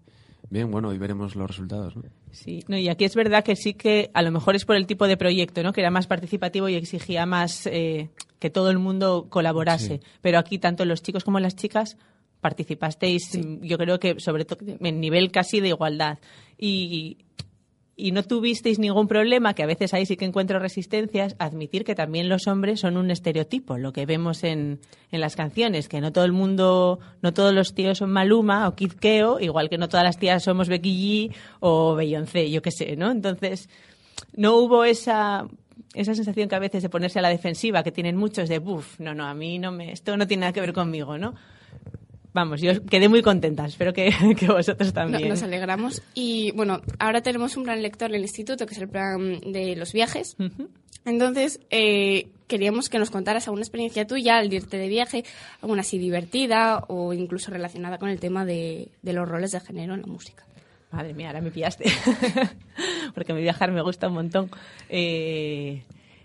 bien, 0.50 0.70
bueno, 0.70 0.92
y 0.92 0.98
veremos 0.98 1.36
los 1.36 1.48
resultados. 1.48 1.96
¿no? 1.96 2.02
Sí, 2.32 2.64
no, 2.68 2.76
y 2.76 2.88
aquí 2.88 3.04
es 3.04 3.14
verdad 3.14 3.42
que 3.42 3.56
sí 3.56 3.74
que 3.74 4.10
a 4.12 4.22
lo 4.22 4.30
mejor 4.30 4.56
es 4.56 4.64
por 4.64 4.76
el 4.76 4.86
tipo 4.86 5.06
de 5.06 5.16
proyecto, 5.16 5.62
¿no? 5.62 5.72
Que 5.72 5.80
era 5.80 5.90
más 5.90 6.06
participativo 6.06 6.68
y 6.68 6.74
exigía 6.74 7.24
más 7.24 7.66
eh, 7.66 8.10
que 8.38 8.50
todo 8.50 8.70
el 8.70 8.78
mundo 8.78 9.26
colaborase. 9.30 9.98
Sí. 9.98 10.06
Pero 10.20 10.38
aquí 10.38 10.58
tanto 10.58 10.84
los 10.84 11.02
chicos 11.02 11.24
como 11.24 11.40
las 11.40 11.56
chicas 11.56 11.96
participasteis, 12.40 13.38
yo 13.60 13.78
creo 13.78 14.00
que 14.00 14.18
sobre 14.18 14.44
todo 14.44 14.58
en 14.66 15.00
nivel 15.00 15.30
casi 15.30 15.60
de 15.60 15.68
igualdad. 15.68 16.18
Y, 16.58 17.18
y 18.00 18.12
no 18.12 18.22
tuvisteis 18.22 18.78
ningún 18.78 19.06
problema, 19.08 19.54
que 19.54 19.62
a 19.62 19.66
veces 19.66 19.94
ahí 19.94 20.06
sí 20.06 20.16
que 20.16 20.24
encuentro 20.24 20.58
resistencias, 20.58 21.36
admitir 21.38 21.84
que 21.84 21.94
también 21.94 22.28
los 22.28 22.46
hombres 22.46 22.80
son 22.80 22.96
un 22.96 23.10
estereotipo, 23.10 23.78
lo 23.78 23.92
que 23.92 24.06
vemos 24.06 24.42
en, 24.44 24.80
en 25.10 25.20
las 25.20 25.36
canciones, 25.36 25.88
que 25.88 26.00
no 26.00 26.12
todo 26.12 26.24
el 26.24 26.32
mundo, 26.32 26.98
no 27.22 27.32
todos 27.32 27.54
los 27.54 27.74
tíos 27.74 27.98
son 27.98 28.10
Maluma 28.10 28.68
o 28.68 28.74
Kid 28.74 28.92
Keo, 28.92 29.40
igual 29.40 29.68
que 29.68 29.78
no 29.78 29.88
todas 29.88 30.04
las 30.04 30.18
tías 30.18 30.42
somos 30.42 30.68
Becky 30.68 31.30
G 31.30 31.36
o 31.60 31.94
Beyoncé, 31.94 32.50
yo 32.50 32.62
qué 32.62 32.70
sé, 32.70 32.96
¿no? 32.96 33.10
Entonces, 33.10 33.68
no 34.34 34.56
hubo 34.56 34.84
esa 34.84 35.46
esa 35.94 36.14
sensación 36.14 36.48
que 36.48 36.54
a 36.54 36.60
veces 36.60 36.82
de 36.82 36.88
ponerse 36.88 37.18
a 37.18 37.22
la 37.22 37.30
defensiva 37.30 37.82
que 37.82 37.90
tienen 37.90 38.16
muchos 38.16 38.48
de 38.48 38.58
buf, 38.58 39.00
no, 39.00 39.14
no, 39.14 39.26
a 39.26 39.34
mí 39.34 39.58
no 39.58 39.72
me, 39.72 39.92
esto 39.92 40.16
no 40.16 40.26
tiene 40.26 40.42
nada 40.42 40.52
que 40.52 40.60
ver 40.60 40.72
conmigo, 40.72 41.18
¿no? 41.18 41.34
Vamos, 42.32 42.60
yo 42.60 42.84
quedé 42.86 43.08
muy 43.08 43.22
contenta, 43.22 43.66
espero 43.66 43.92
que, 43.92 44.10
que 44.38 44.46
vosotros 44.46 44.88
No- 44.88 44.92
también. 44.94 45.28
nos 45.28 45.42
alegramos. 45.42 46.02
Y 46.14 46.52
bueno, 46.52 46.80
ahora 46.98 47.22
tenemos 47.22 47.56
un 47.56 47.64
plan 47.64 47.82
lector 47.82 48.10
en 48.10 48.16
el 48.16 48.22
instituto, 48.22 48.66
que 48.66 48.74
es 48.74 48.80
el 48.80 48.88
plan 48.88 49.40
de 49.40 49.74
los 49.76 49.92
viajes. 49.92 50.36
Entonces, 51.04 51.60
eh, 51.70 52.28
queríamos 52.46 52.88
que 52.88 52.98
nos 52.98 53.10
contaras 53.10 53.46
alguna 53.48 53.62
experiencia 53.62 54.06
tuya 54.06 54.36
al 54.38 54.52
irte 54.52 54.76
de 54.76 54.88
viaje, 54.88 55.24
alguna 55.62 55.80
así 55.80 55.98
divertida 55.98 56.84
o 56.88 57.12
incluso 57.14 57.50
relacionada 57.50 57.98
con 57.98 58.10
el 58.10 58.20
tema 58.20 58.44
de, 58.44 58.88
de 59.02 59.12
los 59.12 59.28
roles 59.28 59.50
de 59.52 59.60
género 59.60 59.94
en 59.94 60.02
la 60.02 60.06
música. 60.06 60.44
Madre 60.92 61.14
mía, 61.14 61.28
ahora 61.28 61.40
me 61.40 61.50
pillaste. 61.50 61.84
Porque 63.14 63.32
mi 63.32 63.40
viajar 63.42 63.72
me 63.72 63.80
gusta 63.82 64.08
un 64.08 64.14
montón. 64.14 64.50
Eh, 64.88 65.82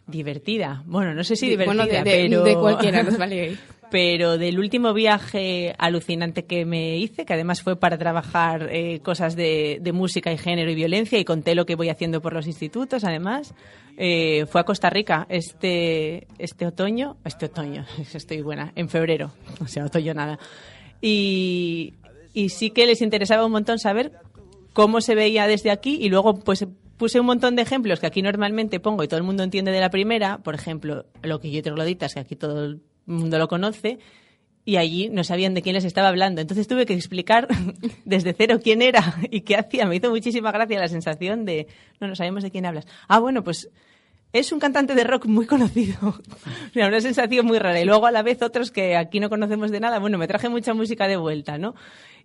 divertida. 0.08 0.84
Bueno, 0.86 1.14
no 1.14 1.24
sé 1.24 1.36
si 1.36 1.46
Di- 1.46 1.52
divertida, 1.52 1.76
bueno, 1.86 1.92
de, 1.92 2.04
de- 2.04 2.28
pero... 2.30 2.44
de 2.44 2.56
cualquiera 2.56 3.04
nos 3.04 3.18
vale. 3.18 3.58
Pero 3.92 4.40
del 4.40 4.58
último 4.60 4.94
viaje 4.96 5.76
alucinante 5.78 6.44
que 6.46 6.66
me 6.66 6.98
hice, 6.98 7.24
que 7.24 7.34
además 7.34 7.62
fue 7.62 7.80
para 7.80 8.00
trabajar 8.00 8.68
eh, 8.72 9.00
cosas 9.02 9.36
de, 9.36 9.78
de 9.80 9.92
música 9.94 10.34
y 10.34 10.40
género 10.40 10.72
y 10.72 10.76
violencia, 10.76 11.20
y 11.20 11.24
conté 11.24 11.54
lo 11.54 11.68
que 11.68 11.76
voy 11.76 11.90
haciendo 11.90 12.20
por 12.20 12.34
los 12.34 12.48
institutos, 12.48 13.04
además, 13.04 13.54
eh, 13.96 14.48
fue 14.50 14.60
a 14.62 14.64
Costa 14.64 14.90
Rica 14.90 15.28
este, 15.30 16.26
este 16.40 16.66
otoño, 16.66 17.18
este 17.26 17.46
otoño, 17.46 17.86
estoy 18.14 18.42
buena, 18.42 18.74
en 18.76 18.90
febrero, 18.90 19.34
o 19.62 19.68
sea, 19.68 19.86
otoño 19.86 20.16
nada. 20.16 20.40
Y, 21.00 21.94
y 22.34 22.50
sí 22.50 22.72
que 22.72 22.88
les 22.88 23.02
interesaba 23.04 23.46
un 23.46 23.52
montón 23.52 23.78
saber 23.78 24.14
cómo 24.74 25.00
se 25.00 25.14
veía 25.14 25.46
desde 25.48 25.70
aquí 25.70 26.00
y 26.02 26.10
luego 26.10 26.34
pues 26.34 26.66
puse 26.98 27.20
un 27.20 27.26
montón 27.26 27.56
de 27.56 27.62
ejemplos 27.62 28.00
que 28.00 28.08
aquí 28.08 28.22
normalmente 28.22 28.80
pongo 28.80 29.04
y 29.04 29.08
todo 29.08 29.18
el 29.18 29.24
mundo 29.24 29.44
entiende 29.44 29.72
de 29.72 29.80
la 29.80 29.90
primera, 29.90 30.40
por 30.40 30.56
ejemplo, 30.56 31.06
lo 31.22 31.40
que 31.40 31.52
yo 31.52 31.62
trogloditas, 31.62 32.14
que 32.14 32.20
aquí 32.20 32.36
todo 32.36 32.66
el 32.66 32.82
mundo 33.06 33.38
lo 33.38 33.48
conoce, 33.48 34.00
y 34.66 34.78
allí 34.78 35.10
no 35.10 35.24
sabían 35.24 35.54
de 35.54 35.62
quién 35.62 35.76
les 35.76 35.86
estaba 35.86 36.08
hablando. 36.08 36.42
Entonces 36.42 36.68
tuve 36.68 36.86
que 36.86 36.94
explicar 36.94 37.48
desde 38.06 38.34
cero 38.34 38.60
quién 38.62 38.82
era 38.82 39.16
y 39.30 39.42
qué 39.42 39.56
hacía. 39.56 39.86
Me 39.86 39.96
hizo 39.96 40.10
muchísima 40.10 40.52
gracia 40.52 40.80
la 40.80 40.88
sensación 40.88 41.46
de, 41.46 41.68
no, 42.00 42.08
no 42.08 42.16
sabemos 42.16 42.44
de 42.44 42.52
quién 42.52 42.66
hablas. 42.66 42.88
Ah, 43.08 43.20
bueno, 43.20 43.44
pues 43.44 43.70
es 44.34 44.52
un 44.52 44.60
cantante 44.60 44.96
de 44.96 45.04
rock 45.04 45.28
muy 45.28 45.46
conocido. 45.46 46.16
Una 46.76 47.00
sensación 47.00 47.46
muy 47.46 47.60
rara. 47.60 47.80
Y 47.80 47.86
luego 47.86 48.08
a 48.08 48.12
la 48.12 48.24
vez 48.24 48.42
otros 48.42 48.72
que 48.72 48.98
aquí 48.98 49.20
no 49.20 49.30
conocemos 49.30 49.72
de 49.72 49.80
nada. 49.80 50.00
Bueno, 50.00 50.18
me 50.18 50.28
traje 50.28 50.50
mucha 50.50 50.74
música 50.74 51.08
de 51.08 51.16
vuelta, 51.16 51.58
¿no? 51.58 51.76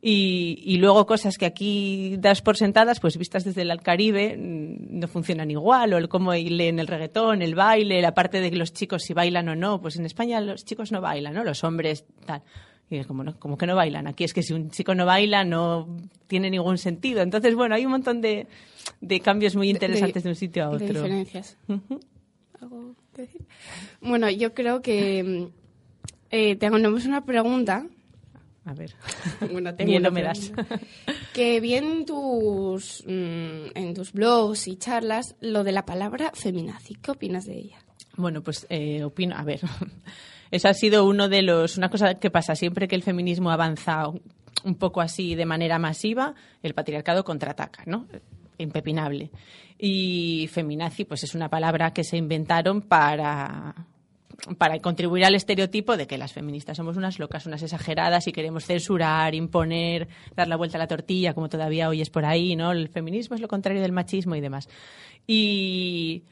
Y, 0.03 0.63
y 0.65 0.79
luego 0.79 1.05
cosas 1.07 1.37
que 1.37 1.45
aquí 1.45 2.17
das 2.19 2.41
por 2.41 2.57
sentadas, 2.57 3.01
pues 3.01 3.19
vistas 3.19 3.45
desde 3.45 3.63
el 3.63 3.83
Caribe, 3.83 4.35
mm, 4.37 4.99
no 4.99 5.09
funcionan 5.09 5.51
igual. 5.51 5.93
O 5.93 5.99
el 5.99 6.09
cómo 6.09 6.33
leen 6.33 6.79
el 6.79 6.87
reggaetón, 6.87 7.43
el 7.43 7.55
baile, 7.55 8.01
la 8.01 8.15
parte 8.15 8.41
de 8.41 8.51
que 8.51 8.57
los 8.57 8.73
chicos 8.73 9.03
si 9.03 9.13
bailan 9.13 9.49
o 9.51 9.57
no. 9.57 9.81
Pues 9.81 9.97
en 9.97 10.07
España 10.07 10.41
los 10.41 10.65
chicos 10.65 10.91
no 10.91 11.01
bailan, 11.01 11.35
¿no? 11.35 11.45
Los 11.45 11.65
hombres 11.65 12.07
tal. 12.25 12.43
Y 12.91 12.97
es 12.97 13.07
como, 13.07 13.23
no, 13.23 13.39
como 13.39 13.57
que 13.57 13.67
no 13.67 13.77
bailan. 13.77 14.09
Aquí 14.09 14.25
es 14.25 14.35
que 14.35 14.43
si 14.43 14.53
un 14.53 14.71
chico 14.71 14.95
no 14.95 15.07
baila 15.07 15.45
no 15.45 15.87
tiene 16.27 16.51
ningún 16.51 16.77
sentido. 16.77 17.23
Entonces, 17.23 17.55
bueno, 17.55 17.77
hay 17.77 17.85
un 17.85 17.93
montón 17.93 18.21
de, 18.21 18.49
de 19.01 19.21
cambios 19.21 19.55
muy 19.55 19.71
interesantes 19.71 20.25
de, 20.25 20.29
un 20.29 20.35
sitio 20.35 20.65
a 20.65 20.71
otro. 20.71 20.87
De 20.87 20.95
diferencias. 20.95 21.57
¿Algo 22.61 22.97
que 23.15 23.23
decir? 23.23 23.43
Bueno, 24.01 24.29
yo 24.29 24.55
creo 24.55 24.83
que 24.83 25.51
eh, 26.31 26.57
tenemos 26.57 27.07
una 27.07 27.25
pregunta. 27.25 27.87
A 28.71 28.75
ver. 28.75 28.95
Bueno, 29.53 29.75
tengo 29.75 29.91
Miedo 29.91 30.01
una 30.01 30.11
me 30.11 30.23
das. 30.23 30.53
Que 31.35 31.61
vi 31.61 31.75
en 31.75 32.07
tus, 32.07 33.03
mm, 33.05 33.73
en 33.75 33.95
tus 33.95 34.13
blogs 34.13 34.69
y 34.69 34.77
charlas 34.77 35.35
lo 35.41 35.65
de 35.65 35.73
la 35.73 35.85
palabra 35.85 36.31
feminazi. 36.35 36.95
¿Qué 36.95 37.11
opinas 37.11 37.47
de 37.47 37.59
ella? 37.59 37.79
Bueno, 38.17 38.43
pues 38.43 38.67
eh, 38.71 39.03
opino, 39.03 39.37
a 39.37 39.43
ver, 39.43 39.61
eso 40.53 40.69
ha 40.69 40.75
sido 40.75 41.05
uno 41.05 41.29
de 41.29 41.43
los, 41.43 41.79
una 41.79 41.89
cosa 41.89 42.15
que 42.15 42.31
pasa 42.31 42.55
siempre 42.55 42.87
que 42.87 42.95
el 42.95 43.03
feminismo 43.03 43.51
avanza 43.51 44.07
un 44.63 44.75
poco 44.77 45.01
así 45.01 45.35
de 45.35 45.47
manera 45.47 45.81
masiva, 45.81 46.35
el 46.63 46.75
patriarcado 46.75 47.25
contraataca, 47.25 47.83
¿no? 47.87 48.07
Impepinable. 48.59 49.31
Y 49.79 50.49
feminazi, 50.53 51.05
pues 51.05 51.25
es 51.25 51.35
una 51.35 51.49
palabra 51.49 51.93
que 51.93 52.05
se 52.05 52.19
inventaron 52.19 52.83
para 52.83 53.75
para 54.59 54.81
contribuir 54.81 55.25
al 55.25 55.35
estereotipo 55.35 55.97
de 55.97 56.07
que 56.07 56.19
las 56.19 56.33
feministas 56.33 56.77
somos 56.77 56.97
unas 56.97 57.19
locas, 57.19 57.47
unas 57.47 57.63
exageradas 57.63 58.27
y 58.27 58.33
queremos 58.33 58.65
censurar, 58.65 59.35
imponer, 59.35 60.09
dar 60.35 60.49
la 60.49 60.57
vuelta 60.57 60.79
a 60.79 60.81
la 60.81 60.87
tortilla, 60.87 61.35
como 61.35 61.49
todavía 61.49 61.89
oyes 61.89 62.11
por 62.11 62.25
ahí, 62.25 62.57
¿no? 62.57 62.73
El 62.73 62.89
feminismo 62.89 63.37
es 63.37 63.43
lo 63.43 63.49
contrario 63.49 63.83
del 63.83 63.93
machismo 63.93 64.37
y 64.37 64.41
demás. 64.41 64.69
Y 65.27 66.25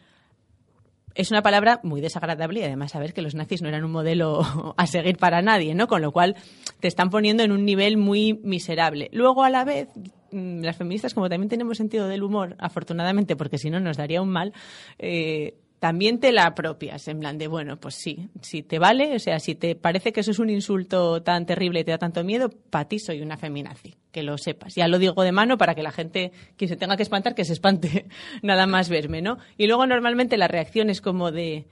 es 1.18 1.32
una 1.32 1.42
palabra 1.42 1.80
muy 1.82 2.00
desagradable 2.00 2.60
y 2.60 2.62
además 2.62 2.92
saber 2.92 3.12
que 3.12 3.22
los 3.22 3.34
nazis 3.34 3.60
no 3.60 3.68
eran 3.68 3.84
un 3.84 3.90
modelo 3.90 4.40
a 4.76 4.86
seguir 4.86 5.16
para 5.16 5.42
nadie, 5.42 5.74
¿no? 5.74 5.88
Con 5.88 6.00
lo 6.00 6.12
cual 6.12 6.36
te 6.78 6.86
están 6.86 7.10
poniendo 7.10 7.42
en 7.42 7.50
un 7.50 7.64
nivel 7.64 7.96
muy 7.96 8.34
miserable. 8.44 9.10
Luego, 9.12 9.42
a 9.42 9.50
la 9.50 9.64
vez, 9.64 9.88
mm, 10.30 10.62
las 10.62 10.76
feministas, 10.76 11.14
como 11.14 11.28
también 11.28 11.48
tenemos 11.48 11.76
sentido 11.76 12.06
del 12.06 12.22
humor, 12.22 12.54
afortunadamente, 12.60 13.34
porque 13.34 13.58
si 13.58 13.68
no 13.68 13.80
nos 13.80 13.96
daría 13.96 14.22
un 14.22 14.28
mal, 14.28 14.52
eh, 15.00 15.56
también 15.78 16.18
te 16.18 16.32
la 16.32 16.46
apropias, 16.46 17.06
en 17.08 17.20
plan 17.20 17.38
de, 17.38 17.46
bueno, 17.46 17.78
pues 17.78 17.94
sí, 17.94 18.28
si 18.42 18.62
te 18.62 18.78
vale, 18.78 19.14
o 19.14 19.18
sea, 19.18 19.38
si 19.38 19.54
te 19.54 19.76
parece 19.76 20.12
que 20.12 20.20
eso 20.20 20.32
es 20.32 20.38
un 20.38 20.50
insulto 20.50 21.22
tan 21.22 21.46
terrible 21.46 21.80
y 21.80 21.84
te 21.84 21.92
da 21.92 21.98
tanto 21.98 22.24
miedo, 22.24 22.50
para 22.70 22.88
ti 22.88 22.98
soy 22.98 23.22
una 23.22 23.36
feminazi, 23.36 23.94
que 24.10 24.22
lo 24.22 24.38
sepas. 24.38 24.74
Ya 24.74 24.88
lo 24.88 24.98
digo 24.98 25.22
de 25.22 25.30
mano 25.30 25.56
para 25.56 25.74
que 25.74 25.82
la 25.82 25.92
gente, 25.92 26.32
quien 26.56 26.68
se 26.68 26.76
tenga 26.76 26.96
que 26.96 27.04
espantar, 27.04 27.34
que 27.34 27.44
se 27.44 27.52
espante, 27.52 28.06
nada 28.42 28.66
más 28.66 28.88
verme, 28.88 29.22
¿no? 29.22 29.38
Y 29.56 29.66
luego 29.66 29.86
normalmente 29.86 30.36
la 30.36 30.48
reacción 30.48 30.90
es 30.90 31.00
como 31.00 31.30
de, 31.30 31.66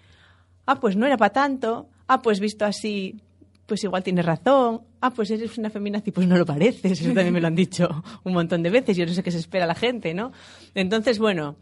ah, 0.66 0.78
pues 0.78 0.96
no 0.96 1.06
era 1.06 1.16
para 1.16 1.32
tanto, 1.32 1.88
ah, 2.06 2.22
pues 2.22 2.38
visto 2.38 2.64
así, 2.64 3.20
pues 3.66 3.82
igual 3.82 4.04
tienes 4.04 4.25
razón, 4.25 4.82
ah, 5.00 5.10
pues 5.10 5.30
eres 5.32 5.58
una 5.58 5.70
feminazi, 5.70 6.12
pues 6.12 6.28
no 6.28 6.36
lo 6.36 6.46
pareces, 6.46 7.00
eso 7.00 7.12
también 7.12 7.32
me 7.32 7.40
lo 7.40 7.48
han 7.48 7.56
dicho 7.56 8.04
un 8.25 8.32
montón 8.32 8.62
de 8.62 8.70
veces, 8.70 8.96
yo 8.96 9.04
no 9.04 9.12
sé 9.12 9.25
qué 9.25 9.32
se 9.32 9.38
espera 9.38 9.66
la 9.66 9.75
gente, 9.75 10.14
¿no? 10.14 10.32
Entonces, 10.75 11.18
bueno, 11.18 11.56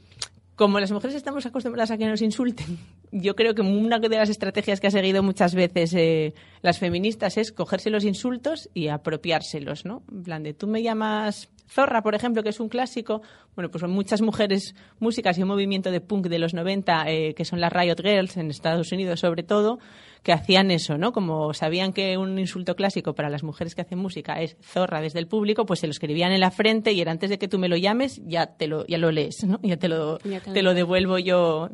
como 0.56 0.78
las 0.80 0.92
mujeres 0.92 1.16
estamos 1.16 1.46
acostumbradas 1.46 1.90
a 1.90 1.99
que 1.99 2.06
nos 2.06 2.23
insulten, 2.23 2.78
yo 3.12 3.34
creo 3.34 3.54
que 3.54 3.62
una 3.62 3.99
de 3.99 4.08
las 4.08 4.28
estrategias 4.28 4.80
que 4.80 4.87
ha 4.87 4.90
seguido 4.90 5.23
muchas 5.23 5.54
veces 5.54 5.94
eh, 5.94 6.34
las 6.62 6.78
feministas 6.78 7.37
es 7.37 7.52
cogerse 7.52 7.90
los 7.90 8.04
insultos 8.04 8.70
y 8.75 8.88
apropiárselos, 8.88 9.84
¿no? 9.84 10.02
En 10.11 10.23
plan 10.23 10.42
de, 10.42 10.54
tú 10.54 10.66
me 10.66 10.82
llamas 10.82 11.50
Zorra, 11.68 12.02
por 12.02 12.14
ejemplo, 12.14 12.42
que 12.42 12.50
es 12.50 12.61
un 12.61 12.68
clásico. 12.68 13.23
Bueno, 13.54 13.70
pues 13.70 13.82
muchas 13.84 14.20
mujeres 14.20 14.75
músicas 14.99 15.38
y 15.38 15.42
un 15.42 15.49
movimiento 15.49 15.90
de 15.90 16.00
punk 16.00 16.26
de 16.26 16.38
los 16.38 16.54
90, 16.54 17.11
eh, 17.11 17.34
que 17.34 17.44
son 17.44 17.61
las 17.61 17.73
Riot 17.73 17.96
Girls 18.00 18.37
en 18.37 18.50
Estados 18.50 18.92
Unidos 18.92 19.20
sobre 19.20 19.42
todo, 19.42 19.78
que 20.25 20.33
hacían 20.33 20.73
eso, 20.73 20.99
¿no? 20.99 21.12
Como 21.12 21.54
sabían 21.54 21.93
que 21.93 22.16
un 22.19 22.37
insulto 22.38 22.75
clásico 22.75 23.14
para 23.14 23.31
las 23.31 23.45
mujeres 23.45 23.76
que 23.76 23.83
hacen 23.83 23.99
música 23.99 24.40
es 24.43 24.57
zorra 24.62 25.00
desde 25.00 25.21
el 25.21 25.28
público, 25.28 25.66
pues 25.66 25.78
se 25.81 25.87
lo 25.87 25.93
escribían 25.93 26.33
en 26.33 26.40
la 26.40 26.50
frente 26.50 26.90
y 26.93 27.00
era 27.00 27.12
antes 27.12 27.31
de 27.31 27.38
que 27.38 27.47
tú 27.47 27.59
me 27.61 27.69
lo 27.69 27.76
llames, 27.76 28.21
ya 28.25 28.47
te 28.47 28.66
lo, 28.66 28.85
ya 28.87 28.99
lo 28.99 29.12
lees, 29.12 29.45
¿no? 29.45 29.61
Ya 29.62 29.76
te 29.76 29.87
lo, 29.88 30.19
Ya 30.21 30.40
te 30.40 30.62
lo- 30.62 30.75
devuelvo 30.75 31.19
yo, 31.19 31.69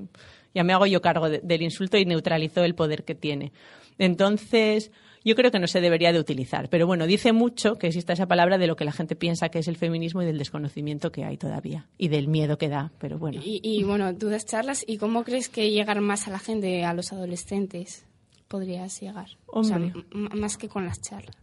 ya 0.55 0.65
me 0.65 0.73
hago 0.75 0.85
yo 0.87 1.01
cargo 1.01 1.31
de- 1.31 1.41
del 1.43 1.63
insulto 1.63 1.97
y 1.97 2.05
neutralizo 2.05 2.63
el 2.65 2.75
poder 2.75 3.05
que 3.05 3.15
tiene. 3.15 3.53
Entonces, 3.99 4.91
yo 5.25 5.35
creo 5.37 5.51
que 5.53 5.59
no 5.61 5.67
se 5.67 5.81
debería 5.81 6.13
de 6.13 6.19
utilizar. 6.19 6.69
Pero 6.71 6.87
bueno, 6.87 7.07
dice 7.07 7.33
mucho 7.33 7.75
que 7.77 7.87
exista 7.89 8.15
esa 8.15 8.27
palabra 8.27 8.59
de 8.59 8.67
lo 8.67 8.75
que 8.75 8.85
la 8.85 8.93
gente 8.93 9.15
piensa 9.15 9.51
que 9.51 9.59
es 9.61 9.69
el 9.69 9.77
feminismo 9.77 10.23
y 10.23 10.27
del 10.27 10.39
desconocimiento 10.39 11.13
que 11.13 11.25
hay 11.25 11.37
todavía. 11.37 11.87
Y 11.99 12.09
del 12.09 12.27
miedo 12.27 12.59
que 12.59 12.69
da. 12.69 12.91
Pero 12.99 13.19
bueno. 13.19 13.41
Y, 13.45 13.61
y, 13.63 13.85
bueno, 13.85 14.13
tú 14.17 14.29
das 14.29 14.47
charlas 14.47 14.83
y 14.87 14.97
¿cómo 14.97 15.23
crees 15.23 15.49
que 15.49 15.71
llegar 15.71 16.01
más 16.01 16.27
a 16.27 16.31
la 16.31 16.39
gente, 16.39 16.85
a 16.85 16.95
los 16.95 17.13
adolescentes, 17.13 18.07
podrías 18.51 19.01
llegar? 19.01 19.29
O 19.47 19.63
sea, 19.63 19.81
más 20.13 20.57
que 20.59 20.69
con 20.69 20.85
las 20.85 21.01
charlas. 21.01 21.37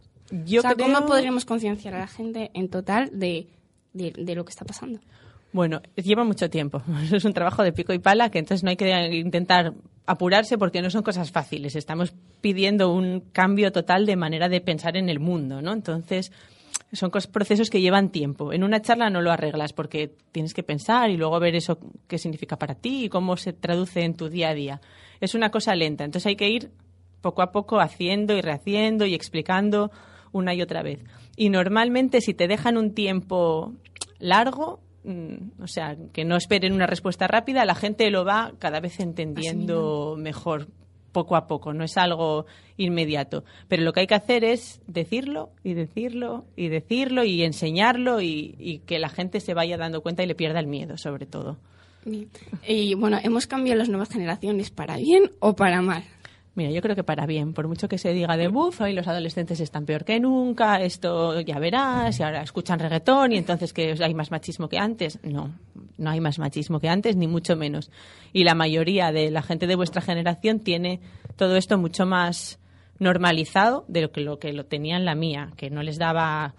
Yo 0.44 0.60
o 0.60 0.62
sea, 0.62 0.74
creo- 0.74 0.86
¿cómo 0.92 1.06
podríamos 1.06 1.46
concienciar 1.46 1.94
a 1.94 2.00
la 2.00 2.06
gente 2.06 2.50
en 2.52 2.68
total 2.68 3.10
de, 3.18 3.48
de, 3.94 4.12
de 4.12 4.34
lo 4.34 4.44
que 4.44 4.50
está 4.50 4.66
pasando? 4.66 5.00
Bueno, 5.52 5.80
lleva 5.96 6.22
mucho 6.24 6.50
tiempo. 6.50 6.82
Es 7.12 7.24
un 7.24 7.32
trabajo 7.32 7.62
de 7.62 7.72
pico 7.72 7.94
y 7.94 7.98
pala 7.98 8.30
que 8.30 8.38
entonces 8.38 8.62
no 8.62 8.68
hay 8.70 8.76
que 8.76 9.16
intentar 9.16 9.72
apurarse 10.04 10.58
porque 10.58 10.82
no 10.82 10.90
son 10.90 11.02
cosas 11.02 11.30
fáciles. 11.32 11.74
Estamos 11.76 12.12
pidiendo 12.42 12.92
un 12.92 13.20
cambio 13.32 13.72
total 13.72 14.04
de 14.04 14.16
manera 14.16 14.50
de 14.50 14.60
pensar 14.60 14.98
en 14.98 15.08
el 15.08 15.18
mundo, 15.18 15.62
¿no? 15.62 15.72
Entonces, 15.72 16.30
son 16.92 17.10
procesos 17.10 17.70
que 17.70 17.80
llevan 17.80 18.10
tiempo. 18.10 18.52
En 18.52 18.64
una 18.64 18.82
charla 18.82 19.08
no 19.08 19.22
lo 19.22 19.30
arreglas 19.32 19.72
porque 19.72 20.14
tienes 20.32 20.52
que 20.52 20.62
pensar 20.62 21.08
y 21.08 21.16
luego 21.16 21.40
ver 21.40 21.54
eso 21.54 21.78
qué 22.06 22.18
significa 22.18 22.58
para 22.58 22.74
ti 22.74 23.04
y 23.04 23.08
cómo 23.08 23.38
se 23.38 23.54
traduce 23.54 24.02
en 24.02 24.14
tu 24.14 24.28
día 24.28 24.50
a 24.50 24.54
día. 24.54 24.80
Es 25.20 25.34
una 25.34 25.50
cosa 25.50 25.74
lenta. 25.74 26.04
Entonces 26.04 26.26
hay 26.26 26.36
que 26.36 26.50
ir 26.50 26.70
poco 27.20 27.42
a 27.42 27.52
poco 27.52 27.80
haciendo 27.80 28.36
y 28.36 28.40
rehaciendo 28.40 29.06
y 29.06 29.14
explicando 29.14 29.90
una 30.32 30.54
y 30.54 30.62
otra 30.62 30.82
vez. 30.82 31.00
Y 31.36 31.50
normalmente 31.50 32.20
si 32.20 32.34
te 32.34 32.48
dejan 32.48 32.76
un 32.76 32.94
tiempo 32.94 33.72
largo, 34.18 34.80
mm, 35.04 35.62
o 35.62 35.66
sea, 35.66 35.96
que 36.12 36.24
no 36.24 36.36
esperen 36.36 36.72
una 36.72 36.86
respuesta 36.86 37.26
rápida, 37.26 37.64
la 37.64 37.74
gente 37.74 38.10
lo 38.10 38.24
va 38.24 38.52
cada 38.58 38.80
vez 38.80 39.00
entendiendo 39.00 40.16
mejor 40.18 40.68
poco 41.12 41.36
a 41.36 41.46
poco, 41.46 41.72
no 41.72 41.84
es 41.84 41.96
algo 41.96 42.46
inmediato. 42.76 43.44
Pero 43.66 43.82
lo 43.82 43.92
que 43.92 44.00
hay 44.00 44.06
que 44.06 44.14
hacer 44.14 44.44
es 44.44 44.80
decirlo 44.86 45.50
y 45.64 45.74
decirlo 45.74 46.44
y 46.54 46.68
decirlo 46.68 47.24
y 47.24 47.42
enseñarlo 47.42 48.20
y, 48.20 48.54
y 48.58 48.80
que 48.80 48.98
la 48.98 49.08
gente 49.08 49.40
se 49.40 49.54
vaya 49.54 49.76
dando 49.76 50.02
cuenta 50.02 50.22
y 50.22 50.26
le 50.26 50.34
pierda 50.34 50.60
el 50.60 50.66
miedo, 50.66 50.96
sobre 50.96 51.26
todo. 51.26 51.56
Y 52.66 52.94
bueno, 52.94 53.18
hemos 53.22 53.46
cambiado 53.46 53.78
las 53.78 53.88
nuevas 53.88 54.08
generaciones 54.08 54.70
para 54.70 54.96
bien 54.96 55.30
o 55.40 55.54
para 55.54 55.82
mal. 55.82 56.04
Mira, 56.58 56.72
yo 56.72 56.82
creo 56.82 56.96
que 56.96 57.04
para 57.04 57.24
bien, 57.24 57.52
por 57.52 57.68
mucho 57.68 57.88
que 57.88 57.98
se 57.98 58.12
diga 58.12 58.36
de 58.36 58.48
buff, 58.48 58.80
hoy 58.80 58.92
los 58.92 59.06
adolescentes 59.06 59.60
están 59.60 59.86
peor 59.86 60.04
que 60.04 60.18
nunca, 60.18 60.82
esto 60.82 61.40
ya 61.40 61.60
verás, 61.60 62.18
y 62.18 62.24
ahora 62.24 62.42
escuchan 62.42 62.80
reggaetón 62.80 63.30
y 63.30 63.36
entonces 63.36 63.72
que 63.72 63.94
hay 64.00 64.12
más 64.12 64.32
machismo 64.32 64.68
que 64.68 64.76
antes. 64.76 65.20
No, 65.22 65.54
no 65.98 66.10
hay 66.10 66.18
más 66.18 66.40
machismo 66.40 66.80
que 66.80 66.88
antes, 66.88 67.14
ni 67.14 67.28
mucho 67.28 67.54
menos. 67.54 67.92
Y 68.32 68.42
la 68.42 68.56
mayoría 68.56 69.12
de 69.12 69.30
la 69.30 69.42
gente 69.42 69.68
de 69.68 69.76
vuestra 69.76 70.02
generación 70.02 70.58
tiene 70.58 70.98
todo 71.36 71.54
esto 71.54 71.78
mucho 71.78 72.06
más 72.06 72.58
normalizado 72.98 73.84
de 73.86 74.00
lo 74.00 74.10
que 74.10 74.20
lo, 74.20 74.40
que 74.40 74.52
lo 74.52 74.66
tenía 74.66 74.96
en 74.96 75.04
la 75.04 75.14
mía, 75.14 75.52
que 75.56 75.70
no 75.70 75.84
les 75.84 75.96
daba 75.96 76.56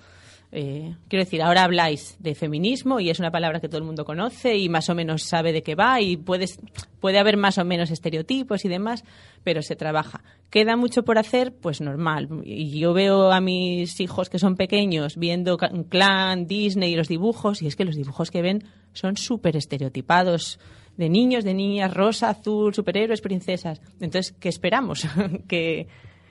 eh, 0.51 0.95
quiero 1.07 1.23
decir, 1.23 1.43
ahora 1.43 1.63
habláis 1.63 2.15
de 2.19 2.33
feminismo 2.33 2.99
y 2.99 3.11
es 3.11 3.19
una 3.19 3.29
palabra 3.29 3.59
que 3.59 3.67
todo 3.67 3.77
el 3.77 3.83
mundo 3.83 4.03
conoce 4.03 4.57
y 4.57 4.67
más 4.67 4.89
o 4.89 4.95
menos 4.95 5.21
sabe 5.21 5.53
de 5.53 5.61
qué 5.61 5.75
va 5.75 6.01
y 6.01 6.17
puedes, 6.17 6.59
puede 6.99 7.19
haber 7.19 7.37
más 7.37 7.59
o 7.59 7.65
menos 7.65 7.91
estereotipos 7.91 8.65
y 8.65 8.69
demás, 8.69 9.03
pero 9.43 9.61
se 9.61 9.75
trabaja. 9.75 10.23
¿Queda 10.49 10.75
mucho 10.75 11.03
por 11.03 11.19
hacer? 11.19 11.53
Pues 11.53 11.81
normal. 11.81 12.29
Y 12.43 12.79
yo 12.79 12.93
veo 12.93 13.31
a 13.31 13.41
mis 13.41 13.99
hijos 13.99 14.29
que 14.29 14.39
son 14.39 14.55
pequeños 14.55 15.17
viendo 15.17 15.57
clan, 15.57 16.47
Disney 16.47 16.93
y 16.93 16.95
los 16.95 17.07
dibujos 17.07 17.61
y 17.61 17.67
es 17.67 17.75
que 17.75 17.85
los 17.85 17.95
dibujos 17.95 18.31
que 18.31 18.41
ven 18.41 18.63
son 18.93 19.17
súper 19.17 19.55
estereotipados 19.55 20.59
de 20.97 21.09
niños, 21.09 21.43
de 21.43 21.53
niñas, 21.53 21.93
rosa, 21.93 22.29
azul, 22.29 22.73
superhéroes, 22.73 23.21
princesas. 23.21 23.81
Entonces, 24.01 24.35
¿qué 24.39 24.49
esperamos? 24.49 25.07
que 25.47 25.87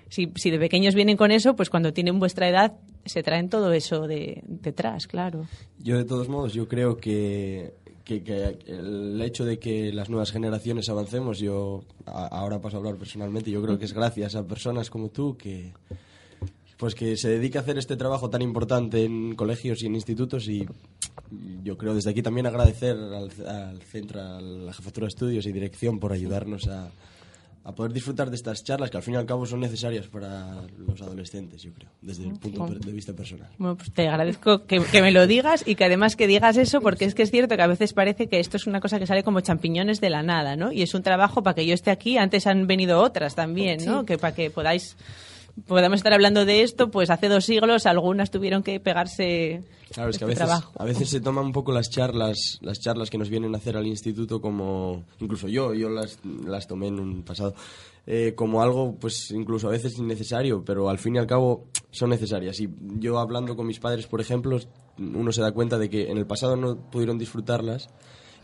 si, 0.09 0.31
si 0.37 0.51
de 0.51 0.59
pequeños 0.59 0.95
vienen 0.95 1.17
con 1.17 1.31
eso, 1.31 1.55
pues 1.57 1.71
cuando 1.71 1.93
tienen 1.93 2.19
vuestra 2.19 2.49
edad 2.49 2.75
se 3.05 3.23
traen 3.23 3.49
todo 3.49 3.73
eso 3.73 4.07
de 4.07 4.43
detrás, 4.47 5.07
claro. 5.07 5.47
Yo, 5.79 5.97
de 5.97 6.05
todos 6.05 6.29
modos, 6.29 6.53
yo 6.53 6.69
creo 6.69 6.97
que, 6.99 7.73
que, 8.05 8.57
el 8.67 9.21
hecho 9.23 9.45
de 9.45 9.59
que 9.59 9.93
las 9.93 10.09
nuevas 10.11 10.31
generaciones 10.33 10.89
avancemos, 10.89 11.39
yo 11.39 11.85
a- 12.07 12.27
ahora 12.27 12.61
paso 12.61 12.77
a 12.77 12.81
hablar 12.81 12.97
personalmente, 12.97 13.51
yo 13.51 13.63
creo 13.63 13.79
que 13.79 13.85
es 13.87 13.93
gracias 13.95 14.35
a 14.35 14.47
personas 14.47 14.91
como 14.91 15.09
tú 15.09 15.37
que 15.37 15.73
pues 16.79 16.95
que 16.95 17.17
se 17.17 17.29
dedica 17.29 17.59
a 17.59 17.63
hacer 17.63 17.77
este 17.77 17.97
trabajo 17.97 18.31
tan 18.31 18.41
importante 18.41 19.05
en 19.05 19.35
colegios 19.35 19.83
y 19.83 19.87
en 19.87 19.97
institutos 19.97 20.47
y 20.49 20.65
yo 21.65 21.77
creo 21.77 21.93
desde 21.93 22.11
aquí 22.11 22.23
también 22.23 22.47
agradecer 22.47 22.97
al, 22.97 23.31
al 23.49 23.83
centro, 23.83 24.21
a 24.23 24.41
la 24.41 24.73
jefatura 24.73 25.07
de 25.07 25.09
estudios 25.09 25.47
y 25.47 25.53
dirección 25.53 25.99
por 25.99 26.13
ayudarnos 26.13 26.69
a, 26.69 26.89
a 27.69 27.75
poder 27.75 27.93
disfrutar 27.93 28.31
de 28.31 28.37
estas 28.37 28.65
charlas 28.65 28.89
que 28.89 28.97
al 28.97 29.03
fin 29.03 29.13
y 29.13 29.17
al 29.19 29.27
cabo 29.27 29.45
son 29.45 29.61
necesarias 29.61 30.07
para 30.07 30.63
los 30.79 31.03
adolescentes, 31.03 31.61
yo 31.63 31.71
creo, 31.75 31.91
desde 32.01 32.25
el 32.25 32.33
punto 32.39 32.65
de 32.67 32.93
vista 32.93 33.13
personal. 33.13 33.51
Bueno, 33.59 33.77
pues 33.77 33.93
te 33.93 34.09
agradezco 34.09 34.65
que, 34.65 34.81
que 34.81 35.03
me 35.03 35.13
lo 35.13 35.27
digas 35.27 35.65
y 35.67 35.75
que 35.75 35.85
además 35.85 36.17
que 36.17 36.27
digas 36.27 36.57
eso, 36.57 36.81
porque 36.81 37.05
es 37.05 37.15
que 37.15 37.25
es 37.25 37.31
cierto 37.31 37.57
que 37.57 37.63
a 37.63 37.67
veces 37.67 37.93
parece 37.93 38.27
que 38.27 38.41
esto 38.41 38.57
es 38.57 38.67
una 38.67 38.81
cosa 38.81 38.99
que 38.99 39.07
sale 39.07 39.23
como 39.23 39.41
champiñones 39.43 40.01
de 40.01 40.09
la 40.09 40.23
nada, 40.23 40.57
¿no? 40.57 40.73
Y 40.73 40.81
es 40.81 40.95
un 40.95 41.03
trabajo 41.03 41.43
para 41.43 41.57
que 41.57 41.67
yo 41.67 41.75
esté 41.75 41.91
aquí. 41.91 42.17
Antes 42.17 42.47
han 42.47 42.67
venido 42.67 43.03
otras 43.03 43.35
también, 43.35 43.85
¿no? 43.85 44.01
Sí. 44.01 44.07
Que 44.07 44.17
para 44.17 44.35
que 44.35 44.49
podáis 44.51 44.97
podamos 45.67 45.99
estar 45.99 46.13
hablando 46.13 46.45
de 46.45 46.63
esto, 46.63 46.91
pues 46.91 47.11
hace 47.11 47.29
dos 47.29 47.45
siglos 47.45 47.87
algunas 47.87 48.31
tuvieron 48.31 48.63
que 48.63 48.81
pegarse 48.81 49.63
Claro, 49.93 50.11
es 50.11 50.19
que 50.19 50.25
a 50.25 50.29
este 50.29 50.43
veces, 50.43 50.47
trabajo. 50.47 50.73
a 50.79 50.85
veces 50.85 51.09
se 51.09 51.21
toman 51.21 51.47
un 51.47 51.53
poco 51.53 51.73
las 51.73 51.89
charlas, 51.91 52.59
las 52.61 52.79
charlas 52.79 53.09
que 53.09 53.17
nos 53.19 53.31
vienen 53.31 53.55
a 53.55 53.59
hacer 53.59 53.77
al 53.77 53.87
instituto 53.87 54.41
como, 54.41 55.05
incluso 55.19 55.49
yo, 55.49 55.73
yo 55.73 55.89
las, 55.89 56.19
las 56.45 56.67
tomé 56.67 56.89
en 56.89 57.01
un 57.01 57.23
pasado, 57.23 57.55
eh, 58.07 58.35
como 58.35 58.63
algo, 58.63 58.97
pues 58.97 59.31
incluso 59.31 59.69
a 59.69 59.71
veces 59.71 59.99
innecesario, 59.99 60.63
pero 60.65 60.91
al 60.91 60.99
fin 60.99 61.17
y 61.17 61.19
al 61.19 61.27
cabo 61.27 61.69
son 61.91 62.11
necesarias. 62.11 62.61
Y 62.61 62.69
yo 62.99 63.19
hablando 63.19 63.57
con 63.57 63.67
mis 63.67 63.81
padres, 63.81 64.07
por 64.07 64.21
ejemplo, 64.21 64.59
uno 64.99 65.33
se 65.33 65.41
da 65.41 65.53
cuenta 65.53 65.79
de 65.79 65.89
que 65.89 66.11
en 66.11 66.19
el 66.19 66.27
pasado 66.27 66.57
no 66.57 66.77
pudieron 66.77 67.19
disfrutarlas 67.19 67.89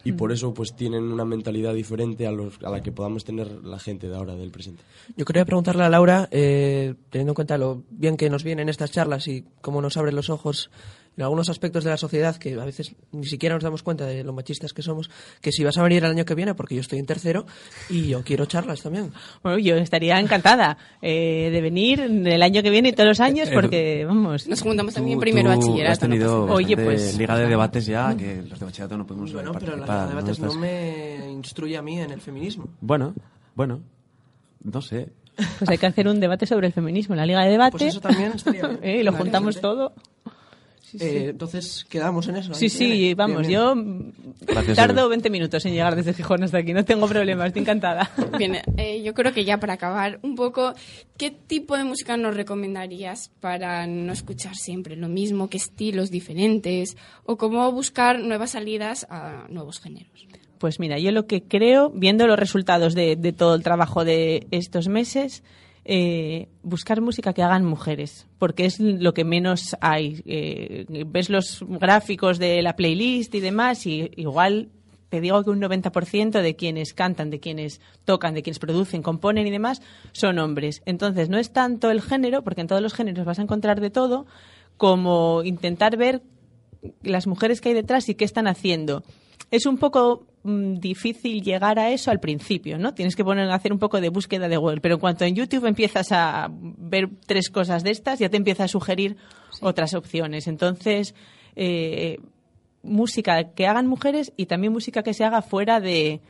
y 0.04 0.12
por 0.12 0.32
eso 0.32 0.52
pues 0.54 0.74
tienen 0.74 1.04
una 1.04 1.24
mentalidad 1.24 1.74
diferente 1.74 2.26
a, 2.26 2.32
los, 2.32 2.62
a 2.62 2.70
la 2.70 2.82
que 2.82 2.92
podamos 2.92 3.24
tener 3.24 3.64
la 3.64 3.78
gente 3.78 4.08
de 4.08 4.16
ahora, 4.16 4.36
del 4.36 4.50
presente. 4.50 4.82
Yo 5.16 5.24
quería 5.24 5.44
preguntarle 5.44 5.84
a 5.84 5.88
Laura, 5.88 6.28
eh, 6.30 6.94
teniendo 7.10 7.32
en 7.32 7.34
cuenta 7.34 7.58
lo 7.58 7.82
bien 7.90 8.16
que 8.16 8.30
nos 8.30 8.44
vienen 8.44 8.68
estas 8.68 8.90
charlas 8.90 9.26
y 9.28 9.44
cómo 9.60 9.80
nos 9.80 9.96
abren 9.96 10.14
los 10.14 10.30
ojos 10.30 10.70
en 11.16 11.22
algunos 11.22 11.48
aspectos 11.48 11.84
de 11.84 11.90
la 11.90 11.96
sociedad 11.96 12.36
que 12.36 12.54
a 12.54 12.64
veces 12.64 12.94
ni 13.12 13.26
siquiera 13.26 13.54
nos 13.54 13.62
damos 13.64 13.82
cuenta 13.82 14.04
de 14.06 14.24
lo 14.24 14.32
machistas 14.32 14.72
que 14.72 14.82
somos, 14.82 15.10
que 15.40 15.52
si 15.52 15.62
vas 15.64 15.78
a 15.78 15.82
venir 15.82 16.04
el 16.04 16.10
año 16.10 16.24
que 16.24 16.34
viene, 16.34 16.54
porque 16.54 16.74
yo 16.74 16.80
estoy 16.80 16.98
en 16.98 17.06
tercero 17.06 17.46
y 17.88 18.08
yo 18.08 18.22
quiero 18.24 18.46
charlas 18.46 18.82
también. 18.82 19.12
Bueno, 19.42 19.58
yo 19.58 19.76
estaría 19.76 20.18
encantada 20.18 20.76
eh, 21.00 21.50
de 21.52 21.60
venir 21.60 22.00
el 22.00 22.42
año 22.42 22.62
que 22.62 22.70
viene 22.70 22.88
y 22.88 22.92
todos 22.92 23.08
los 23.08 23.20
años 23.20 23.48
porque, 23.52 24.04
vamos... 24.04 24.48
Nos 24.48 24.60
juntamos 24.62 24.94
también 24.94 25.18
primero 25.20 25.52
tú 25.54 25.58
bachillerato. 25.60 25.92
Has 25.92 25.98
tenido 26.00 26.46
no 26.46 26.54
Oye, 26.54 26.76
pues- 26.76 27.16
liga 27.16 27.36
de 27.38 27.46
debates 27.46 27.86
ya, 27.86 28.16
que 28.16 28.42
los 28.42 28.58
de 28.58 28.64
bachillerato 28.66 28.96
no 28.96 29.06
podemos 29.06 29.32
Bueno, 29.32 29.52
pero 29.52 29.76
la 29.76 29.86
participar. 29.86 29.96
Liga 29.96 30.02
de 30.06 30.14
debates 30.14 30.38
no 30.40 30.54
me 30.54 31.30
instruye 31.32 31.76
a 31.76 31.82
mí 31.82 32.00
en 32.00 32.10
el 32.10 32.20
feminismo. 32.20 32.68
Bueno, 32.80 33.14
bueno, 33.54 33.80
no 34.62 34.80
sé. 34.82 35.10
Pues 35.58 35.68
hay 35.68 35.78
que 35.78 35.86
hacer 35.86 36.06
un 36.08 36.20
debate 36.20 36.46
sobre 36.46 36.68
el 36.68 36.72
feminismo 36.72 37.14
en 37.14 37.18
la 37.20 37.26
Liga 37.26 37.42
de 37.44 37.50
Debate. 37.50 37.72
Pues 37.72 37.82
eso 37.84 38.00
también 38.00 38.32
estaría 38.34 38.66
bien. 38.68 38.80
Eh, 38.82 39.00
y 39.00 39.02
lo 39.02 39.12
juntamos 39.12 39.60
Eh, 41.00 41.28
entonces 41.30 41.84
quedamos 41.88 42.28
en 42.28 42.36
eso. 42.36 42.54
Sí, 42.54 42.68
sí, 42.68 42.86
viene. 42.90 43.14
vamos, 43.14 43.46
Bien, 43.46 43.74
bien. 43.74 44.12
yo 44.12 44.46
Gracias, 44.46 44.76
tardo 44.76 45.00
Edu. 45.00 45.08
20 45.10 45.30
minutos 45.30 45.64
en 45.66 45.72
llegar 45.72 45.96
desde 45.96 46.14
Gijón 46.14 46.42
hasta 46.44 46.58
aquí, 46.58 46.72
no 46.72 46.84
tengo 46.84 47.08
problema, 47.08 47.46
estoy 47.46 47.62
encantada. 47.62 48.10
Bien, 48.38 48.58
eh, 48.76 49.02
yo 49.02 49.14
creo 49.14 49.32
que 49.32 49.44
ya 49.44 49.58
para 49.58 49.74
acabar 49.74 50.20
un 50.22 50.34
poco, 50.36 50.74
¿qué 51.16 51.30
tipo 51.30 51.76
de 51.76 51.84
música 51.84 52.16
nos 52.16 52.36
recomendarías 52.36 53.30
para 53.40 53.86
no 53.86 54.12
escuchar 54.12 54.54
siempre 54.54 54.96
lo 54.96 55.08
mismo, 55.08 55.48
qué 55.48 55.56
estilos 55.56 56.10
diferentes 56.10 56.96
o 57.24 57.36
cómo 57.36 57.70
buscar 57.72 58.20
nuevas 58.20 58.50
salidas 58.52 59.06
a 59.10 59.46
nuevos 59.48 59.80
géneros? 59.80 60.26
Pues 60.58 60.78
mira, 60.80 60.98
yo 60.98 61.10
lo 61.10 61.26
que 61.26 61.42
creo, 61.42 61.90
viendo 61.90 62.26
los 62.26 62.38
resultados 62.38 62.94
de, 62.94 63.16
de 63.16 63.32
todo 63.32 63.54
el 63.54 63.62
trabajo 63.62 64.04
de 64.04 64.46
estos 64.50 64.88
meses, 64.88 65.42
eh, 65.84 66.48
buscar 66.62 67.00
música 67.00 67.32
que 67.32 67.42
hagan 67.42 67.64
mujeres, 67.64 68.26
porque 68.38 68.64
es 68.64 68.80
lo 68.80 69.12
que 69.12 69.24
menos 69.24 69.76
hay. 69.80 70.22
Eh, 70.24 70.86
ves 71.06 71.28
los 71.28 71.64
gráficos 71.68 72.38
de 72.38 72.62
la 72.62 72.76
playlist 72.76 73.34
y 73.34 73.40
demás, 73.40 73.86
y 73.86 74.10
igual 74.16 74.70
te 75.10 75.20
digo 75.20 75.44
que 75.44 75.50
un 75.50 75.60
90% 75.60 76.42
de 76.42 76.56
quienes 76.56 76.94
cantan, 76.94 77.30
de 77.30 77.38
quienes 77.38 77.80
tocan, 78.04 78.34
de 78.34 78.42
quienes 78.42 78.58
producen, 78.58 79.02
componen 79.02 79.46
y 79.46 79.50
demás, 79.50 79.82
son 80.12 80.38
hombres. 80.38 80.82
Entonces, 80.86 81.28
no 81.28 81.38
es 81.38 81.52
tanto 81.52 81.90
el 81.90 82.02
género, 82.02 82.42
porque 82.42 82.62
en 82.62 82.66
todos 82.66 82.82
los 82.82 82.94
géneros 82.94 83.24
vas 83.24 83.38
a 83.38 83.42
encontrar 83.42 83.80
de 83.80 83.90
todo, 83.90 84.26
como 84.76 85.42
intentar 85.44 85.96
ver 85.96 86.22
las 87.02 87.26
mujeres 87.26 87.60
que 87.60 87.68
hay 87.68 87.74
detrás 87.74 88.08
y 88.08 88.14
qué 88.14 88.24
están 88.24 88.48
haciendo. 88.48 89.04
Es 89.50 89.66
un 89.66 89.78
poco 89.78 90.26
mm, 90.44 90.74
difícil 90.74 91.42
llegar 91.42 91.78
a 91.78 91.90
eso 91.90 92.10
al 92.10 92.20
principio, 92.20 92.78
¿no? 92.78 92.94
Tienes 92.94 93.16
que 93.16 93.24
poner 93.24 93.50
a 93.50 93.54
hacer 93.54 93.72
un 93.72 93.78
poco 93.78 94.00
de 94.00 94.08
búsqueda 94.08 94.48
de 94.48 94.56
Google, 94.56 94.80
pero 94.80 94.94
en 94.94 95.00
cuanto 95.00 95.24
en 95.24 95.34
YouTube 95.34 95.66
empiezas 95.66 96.12
a 96.12 96.48
ver 96.52 97.10
tres 97.26 97.50
cosas 97.50 97.82
de 97.82 97.90
estas, 97.90 98.18
ya 98.18 98.28
te 98.28 98.36
empieza 98.36 98.64
a 98.64 98.68
sugerir 98.68 99.16
otras 99.60 99.94
opciones. 99.94 100.46
Entonces, 100.46 101.14
eh, 101.56 102.18
música 102.82 103.54
que 103.54 103.66
hagan 103.66 103.86
mujeres 103.86 104.32
y 104.36 104.46
también 104.46 104.72
música 104.72 105.02
que 105.02 105.14
se 105.14 105.24
haga 105.24 105.42
fuera 105.42 105.80
de 105.80 106.20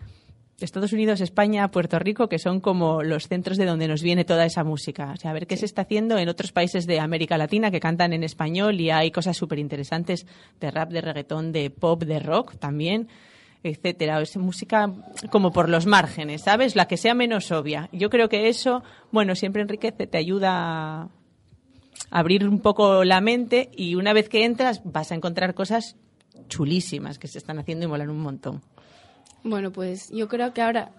Estados 0.60 0.92
Unidos, 0.92 1.20
España, 1.20 1.70
Puerto 1.70 1.98
Rico, 1.98 2.28
que 2.28 2.38
son 2.38 2.60
como 2.60 3.02
los 3.02 3.26
centros 3.26 3.58
de 3.58 3.64
donde 3.64 3.88
nos 3.88 4.02
viene 4.02 4.24
toda 4.24 4.46
esa 4.46 4.62
música. 4.62 5.12
O 5.12 5.16
sea, 5.16 5.30
a 5.30 5.34
ver 5.34 5.46
qué 5.46 5.56
se 5.56 5.66
está 5.66 5.82
haciendo 5.82 6.16
en 6.16 6.28
otros 6.28 6.52
países 6.52 6.86
de 6.86 7.00
América 7.00 7.36
Latina 7.36 7.70
que 7.70 7.80
cantan 7.80 8.12
en 8.12 8.22
español 8.22 8.80
y 8.80 8.90
hay 8.90 9.10
cosas 9.10 9.36
súper 9.36 9.58
interesantes 9.58 10.26
de 10.60 10.70
rap, 10.70 10.90
de 10.90 11.00
reggaetón, 11.00 11.50
de 11.50 11.70
pop, 11.70 12.04
de 12.04 12.20
rock 12.20 12.56
también, 12.58 13.08
etcétera. 13.64 14.20
Es 14.20 14.36
música 14.36 14.92
como 15.30 15.52
por 15.52 15.68
los 15.68 15.86
márgenes, 15.86 16.42
¿sabes? 16.42 16.76
La 16.76 16.86
que 16.86 16.96
sea 16.96 17.14
menos 17.14 17.50
obvia. 17.50 17.88
Yo 17.92 18.10
creo 18.10 18.28
que 18.28 18.48
eso, 18.48 18.82
bueno, 19.10 19.34
siempre 19.34 19.62
enriquece, 19.62 20.06
te 20.06 20.18
ayuda 20.18 21.02
a 21.02 21.10
abrir 22.10 22.46
un 22.46 22.60
poco 22.60 23.04
la 23.04 23.20
mente 23.20 23.70
y 23.74 23.94
una 23.94 24.12
vez 24.12 24.28
que 24.28 24.44
entras 24.44 24.82
vas 24.84 25.10
a 25.10 25.14
encontrar 25.14 25.54
cosas 25.54 25.96
chulísimas 26.48 27.18
que 27.18 27.26
se 27.26 27.38
están 27.38 27.58
haciendo 27.58 27.86
y 27.86 27.88
molan 27.88 28.10
un 28.10 28.20
montón. 28.20 28.62
Bueno, 29.42 29.72
pues 29.72 30.10
yo 30.10 30.28
creo 30.28 30.52
que 30.52 30.62
ahora... 30.62 30.92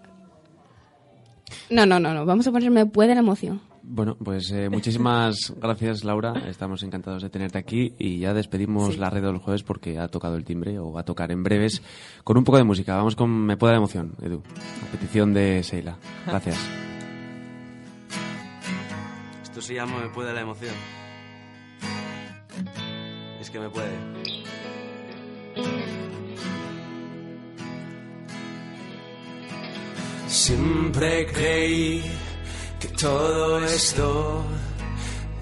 No, 1.70 1.86
no, 1.86 2.00
no, 2.00 2.14
no, 2.14 2.26
vamos 2.26 2.48
a 2.48 2.52
ponerme 2.52 2.86
puede 2.86 3.14
la 3.14 3.20
emoción. 3.20 3.62
Bueno, 3.88 4.18
pues 4.18 4.52
eh, 4.52 4.68
muchísimas 4.70 5.54
gracias, 5.62 6.04
Laura. 6.04 6.34
Estamos 6.48 6.82
encantados 6.82 7.22
de 7.22 7.30
tenerte 7.30 7.60
aquí 7.60 7.94
y 8.00 8.18
ya 8.20 8.34
despedimos 8.34 8.98
la 8.98 9.12
red 9.12 9.22
del 9.22 9.38
jueves 9.38 9.64
porque 9.64 10.00
ha 10.00 10.08
tocado 10.08 10.36
el 10.36 10.44
timbre 10.44 10.80
o 10.80 10.92
va 10.92 11.02
a 11.02 11.06
tocar 11.06 11.32
en 11.32 11.44
breves 11.44 11.84
con 12.24 12.36
un 12.38 12.44
poco 12.44 12.58
de 12.58 12.64
música. 12.64 12.96
Vamos 12.96 13.16
con 13.16 13.30
Me 13.30 13.58
puede 13.58 13.74
la 13.74 13.78
emoción, 13.78 14.16
Edu, 14.22 14.42
a 14.84 14.88
petición 14.92 15.34
de 15.34 15.62
Seila. 15.64 15.98
Gracias. 16.26 16.58
Esto 19.44 19.62
se 19.62 19.76
llama 19.76 20.00
Me 20.00 20.10
puede 20.10 20.34
la 20.34 20.42
emoción. 20.42 20.74
Es 23.40 23.52
que 23.52 23.60
me 23.60 23.70
puede. 23.70 23.92
Siempre 30.28 31.28
creí 31.28 32.04
todo 32.88 33.64
esto 33.64 34.44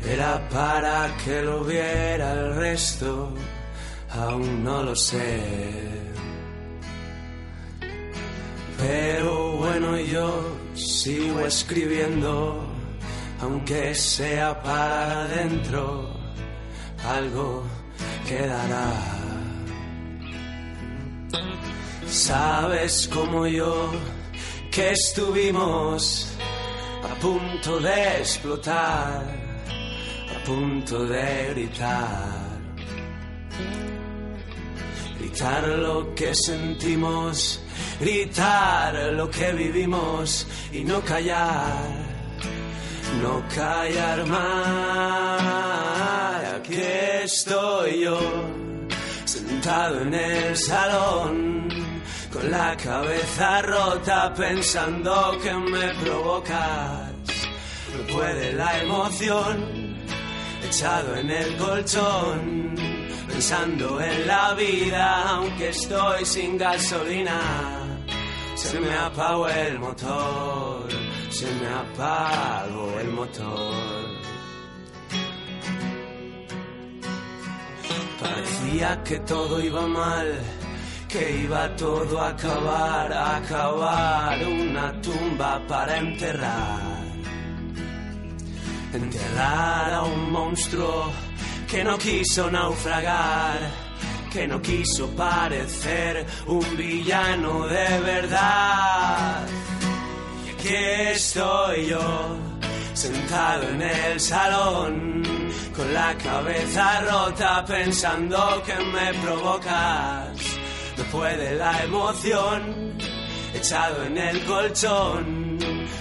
era 0.05 0.47
para 0.49 1.15
que 1.23 1.41
lo 1.41 1.63
viera 1.63 2.33
el 2.33 2.55
resto, 2.55 3.33
aún 4.11 4.63
no 4.63 4.83
lo 4.83 4.95
sé. 4.95 5.41
Pero 8.77 9.57
bueno, 9.57 9.97
yo 9.97 10.57
sigo 10.75 11.39
escribiendo, 11.45 12.65
aunque 13.41 13.95
sea 13.95 14.61
para 14.61 15.23
adentro, 15.23 16.09
algo 17.07 17.63
quedará. 18.27 18.91
Sabes 22.07 23.09
como 23.11 23.47
yo 23.47 23.89
que 24.69 24.91
estuvimos 24.91 26.32
a 27.03 27.15
punto 27.15 27.79
de 27.79 28.19
explotar, 28.19 29.23
a 30.35 30.43
punto 30.45 31.05
de 31.05 31.49
gritar. 31.53 32.43
Gritar 35.19 35.67
lo 35.67 36.13
que 36.15 36.33
sentimos, 36.33 37.61
gritar 37.99 39.13
lo 39.13 39.29
que 39.29 39.51
vivimos 39.53 40.47
y 40.71 40.83
no 40.83 41.01
callar, 41.01 41.73
no 43.21 43.43
callar 43.53 44.25
más. 44.25 45.43
Aquí 46.55 46.81
estoy 47.23 48.01
yo, 48.01 48.19
sentado 49.25 50.01
en 50.01 50.13
el 50.13 50.57
salón, 50.57 51.72
con 52.33 52.49
la 52.49 52.75
cabeza 52.75 53.61
rota 53.61 54.33
pensando 54.33 55.37
que 55.41 55.53
me 55.53 55.93
provocas. 56.03 57.11
No 57.93 58.13
puede 58.13 58.53
la 58.53 58.81
emoción, 58.81 59.97
echado 60.67 61.15
en 61.15 61.29
el 61.29 61.57
colchón, 61.57 62.75
pensando 63.27 64.01
en 64.01 64.27
la 64.27 64.53
vida, 64.55 65.29
aunque 65.29 65.69
estoy 65.69 66.25
sin 66.25 66.57
gasolina. 66.57 67.39
Se 68.55 68.79
me 68.79 68.93
apagó 68.95 69.47
el 69.47 69.79
motor, 69.79 70.87
se 71.29 71.45
me 71.55 71.67
apagó 71.67 72.99
el 72.99 73.09
motor. 73.09 74.13
Parecía 78.19 79.03
que 79.03 79.19
todo 79.19 79.61
iba 79.61 79.85
mal, 79.85 80.39
que 81.13 81.43
iba 81.43 81.69
todo 81.75 82.19
a 82.19 82.29
acabar, 82.29 83.13
a 83.13 83.37
acabar, 83.37 84.35
una 84.47 84.99
tumba 84.99 85.61
para 85.67 85.97
enterrar. 85.97 87.03
Enterrar 88.91 89.93
a 89.93 90.01
un 90.01 90.31
monstruo 90.31 91.11
que 91.69 91.83
no 91.83 91.99
quiso 91.99 92.49
naufragar, 92.49 93.59
que 94.31 94.47
no 94.47 94.59
quiso 94.59 95.07
parecer 95.09 96.25
un 96.47 96.65
villano 96.75 97.67
de 97.67 97.99
verdad. 97.99 99.45
Y 100.47 100.49
aquí 100.49 100.75
estoy 101.13 101.89
yo, 101.89 102.37
sentado 102.95 103.69
en 103.69 103.81
el 103.83 104.19
salón, 104.19 105.23
con 105.75 105.93
la 105.93 106.17
cabeza 106.17 107.01
rota 107.01 107.63
pensando 107.65 108.63
que 108.65 108.83
me 108.83 109.13
provocas. 109.21 110.52
No 110.97 111.03
puede 111.11 111.55
la 111.55 111.83
emoción, 111.83 112.93
echado 113.53 114.03
en 114.03 114.17
el 114.17 114.45
colchón, 114.45 115.59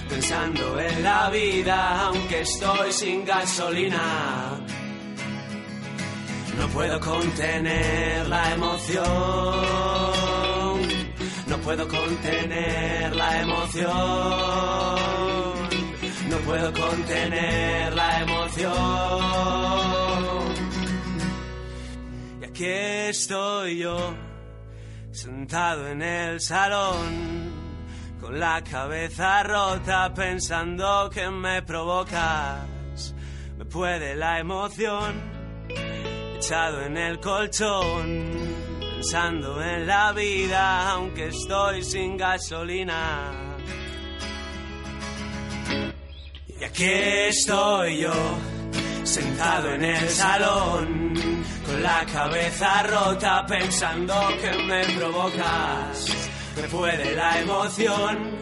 pensando 0.09 0.78
en 0.81 1.02
la 1.02 1.31
vida, 1.31 2.07
aunque 2.07 2.40
estoy 2.42 2.92
sin 2.92 3.24
gasolina. 3.24 4.61
No 6.59 6.68
puedo 6.68 7.00
contener 7.00 8.28
la 8.28 8.52
emoción, 8.52 9.02
no 11.46 11.57
puedo 11.59 11.88
contener 11.88 13.16
la 13.16 13.40
emoción, 13.40 13.90
no 16.28 16.37
puedo 16.44 16.72
contener 16.72 17.94
la 17.94 18.20
emoción. 18.20 18.72
Y 22.42 22.44
aquí 22.44 22.66
estoy 22.66 23.78
yo, 23.78 24.14
sentado 25.22 25.87
en 25.87 26.02
el 26.02 26.40
salón, 26.40 27.52
con 28.20 28.40
la 28.40 28.61
cabeza 28.64 29.44
rota 29.44 30.12
pensando 30.12 31.08
que 31.11 31.30
me 31.30 31.62
provocas. 31.62 33.14
Me 33.56 33.64
puede 33.64 34.16
la 34.16 34.40
emoción 34.40 35.14
echado 36.37 36.82
en 36.82 36.96
el 36.96 37.20
colchón, 37.20 38.32
pensando 38.80 39.62
en 39.62 39.87
la 39.87 40.12
vida, 40.12 40.90
aunque 40.90 41.28
estoy 41.28 41.85
sin 41.85 42.16
gasolina. 42.16 43.30
Y 46.61 46.64
aquí 46.64 46.92
estoy 47.28 47.98
yo, 47.98 48.12
sentado 49.04 49.72
en 49.72 49.85
el 49.85 50.08
salón, 50.08 51.14
con 51.72 51.82
la 51.82 52.04
cabeza 52.12 52.82
rota, 52.82 53.46
pensando 53.46 54.14
que 54.40 54.62
me 54.64 54.85
provocas. 54.98 56.06
Me 56.56 56.68
puede 56.68 57.14
la 57.14 57.40
emoción, 57.40 58.37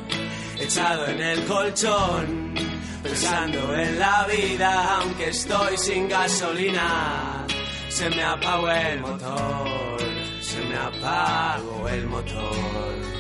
echado 0.58 1.06
en 1.06 1.20
el 1.20 1.44
colchón, 1.46 2.54
pensando 3.02 3.74
en 3.76 3.98
la 3.98 4.26
vida, 4.26 4.96
aunque 4.96 5.28
estoy 5.28 5.76
sin 5.76 6.08
gasolina 6.08 7.46
se 7.88 8.08
me 8.08 8.22
apagó 8.22 8.70
el 8.70 9.00
motor, 9.00 9.98
se 10.40 10.60
me 10.64 10.76
apagó 10.76 11.88
el 11.88 12.06
motor. 12.06 13.19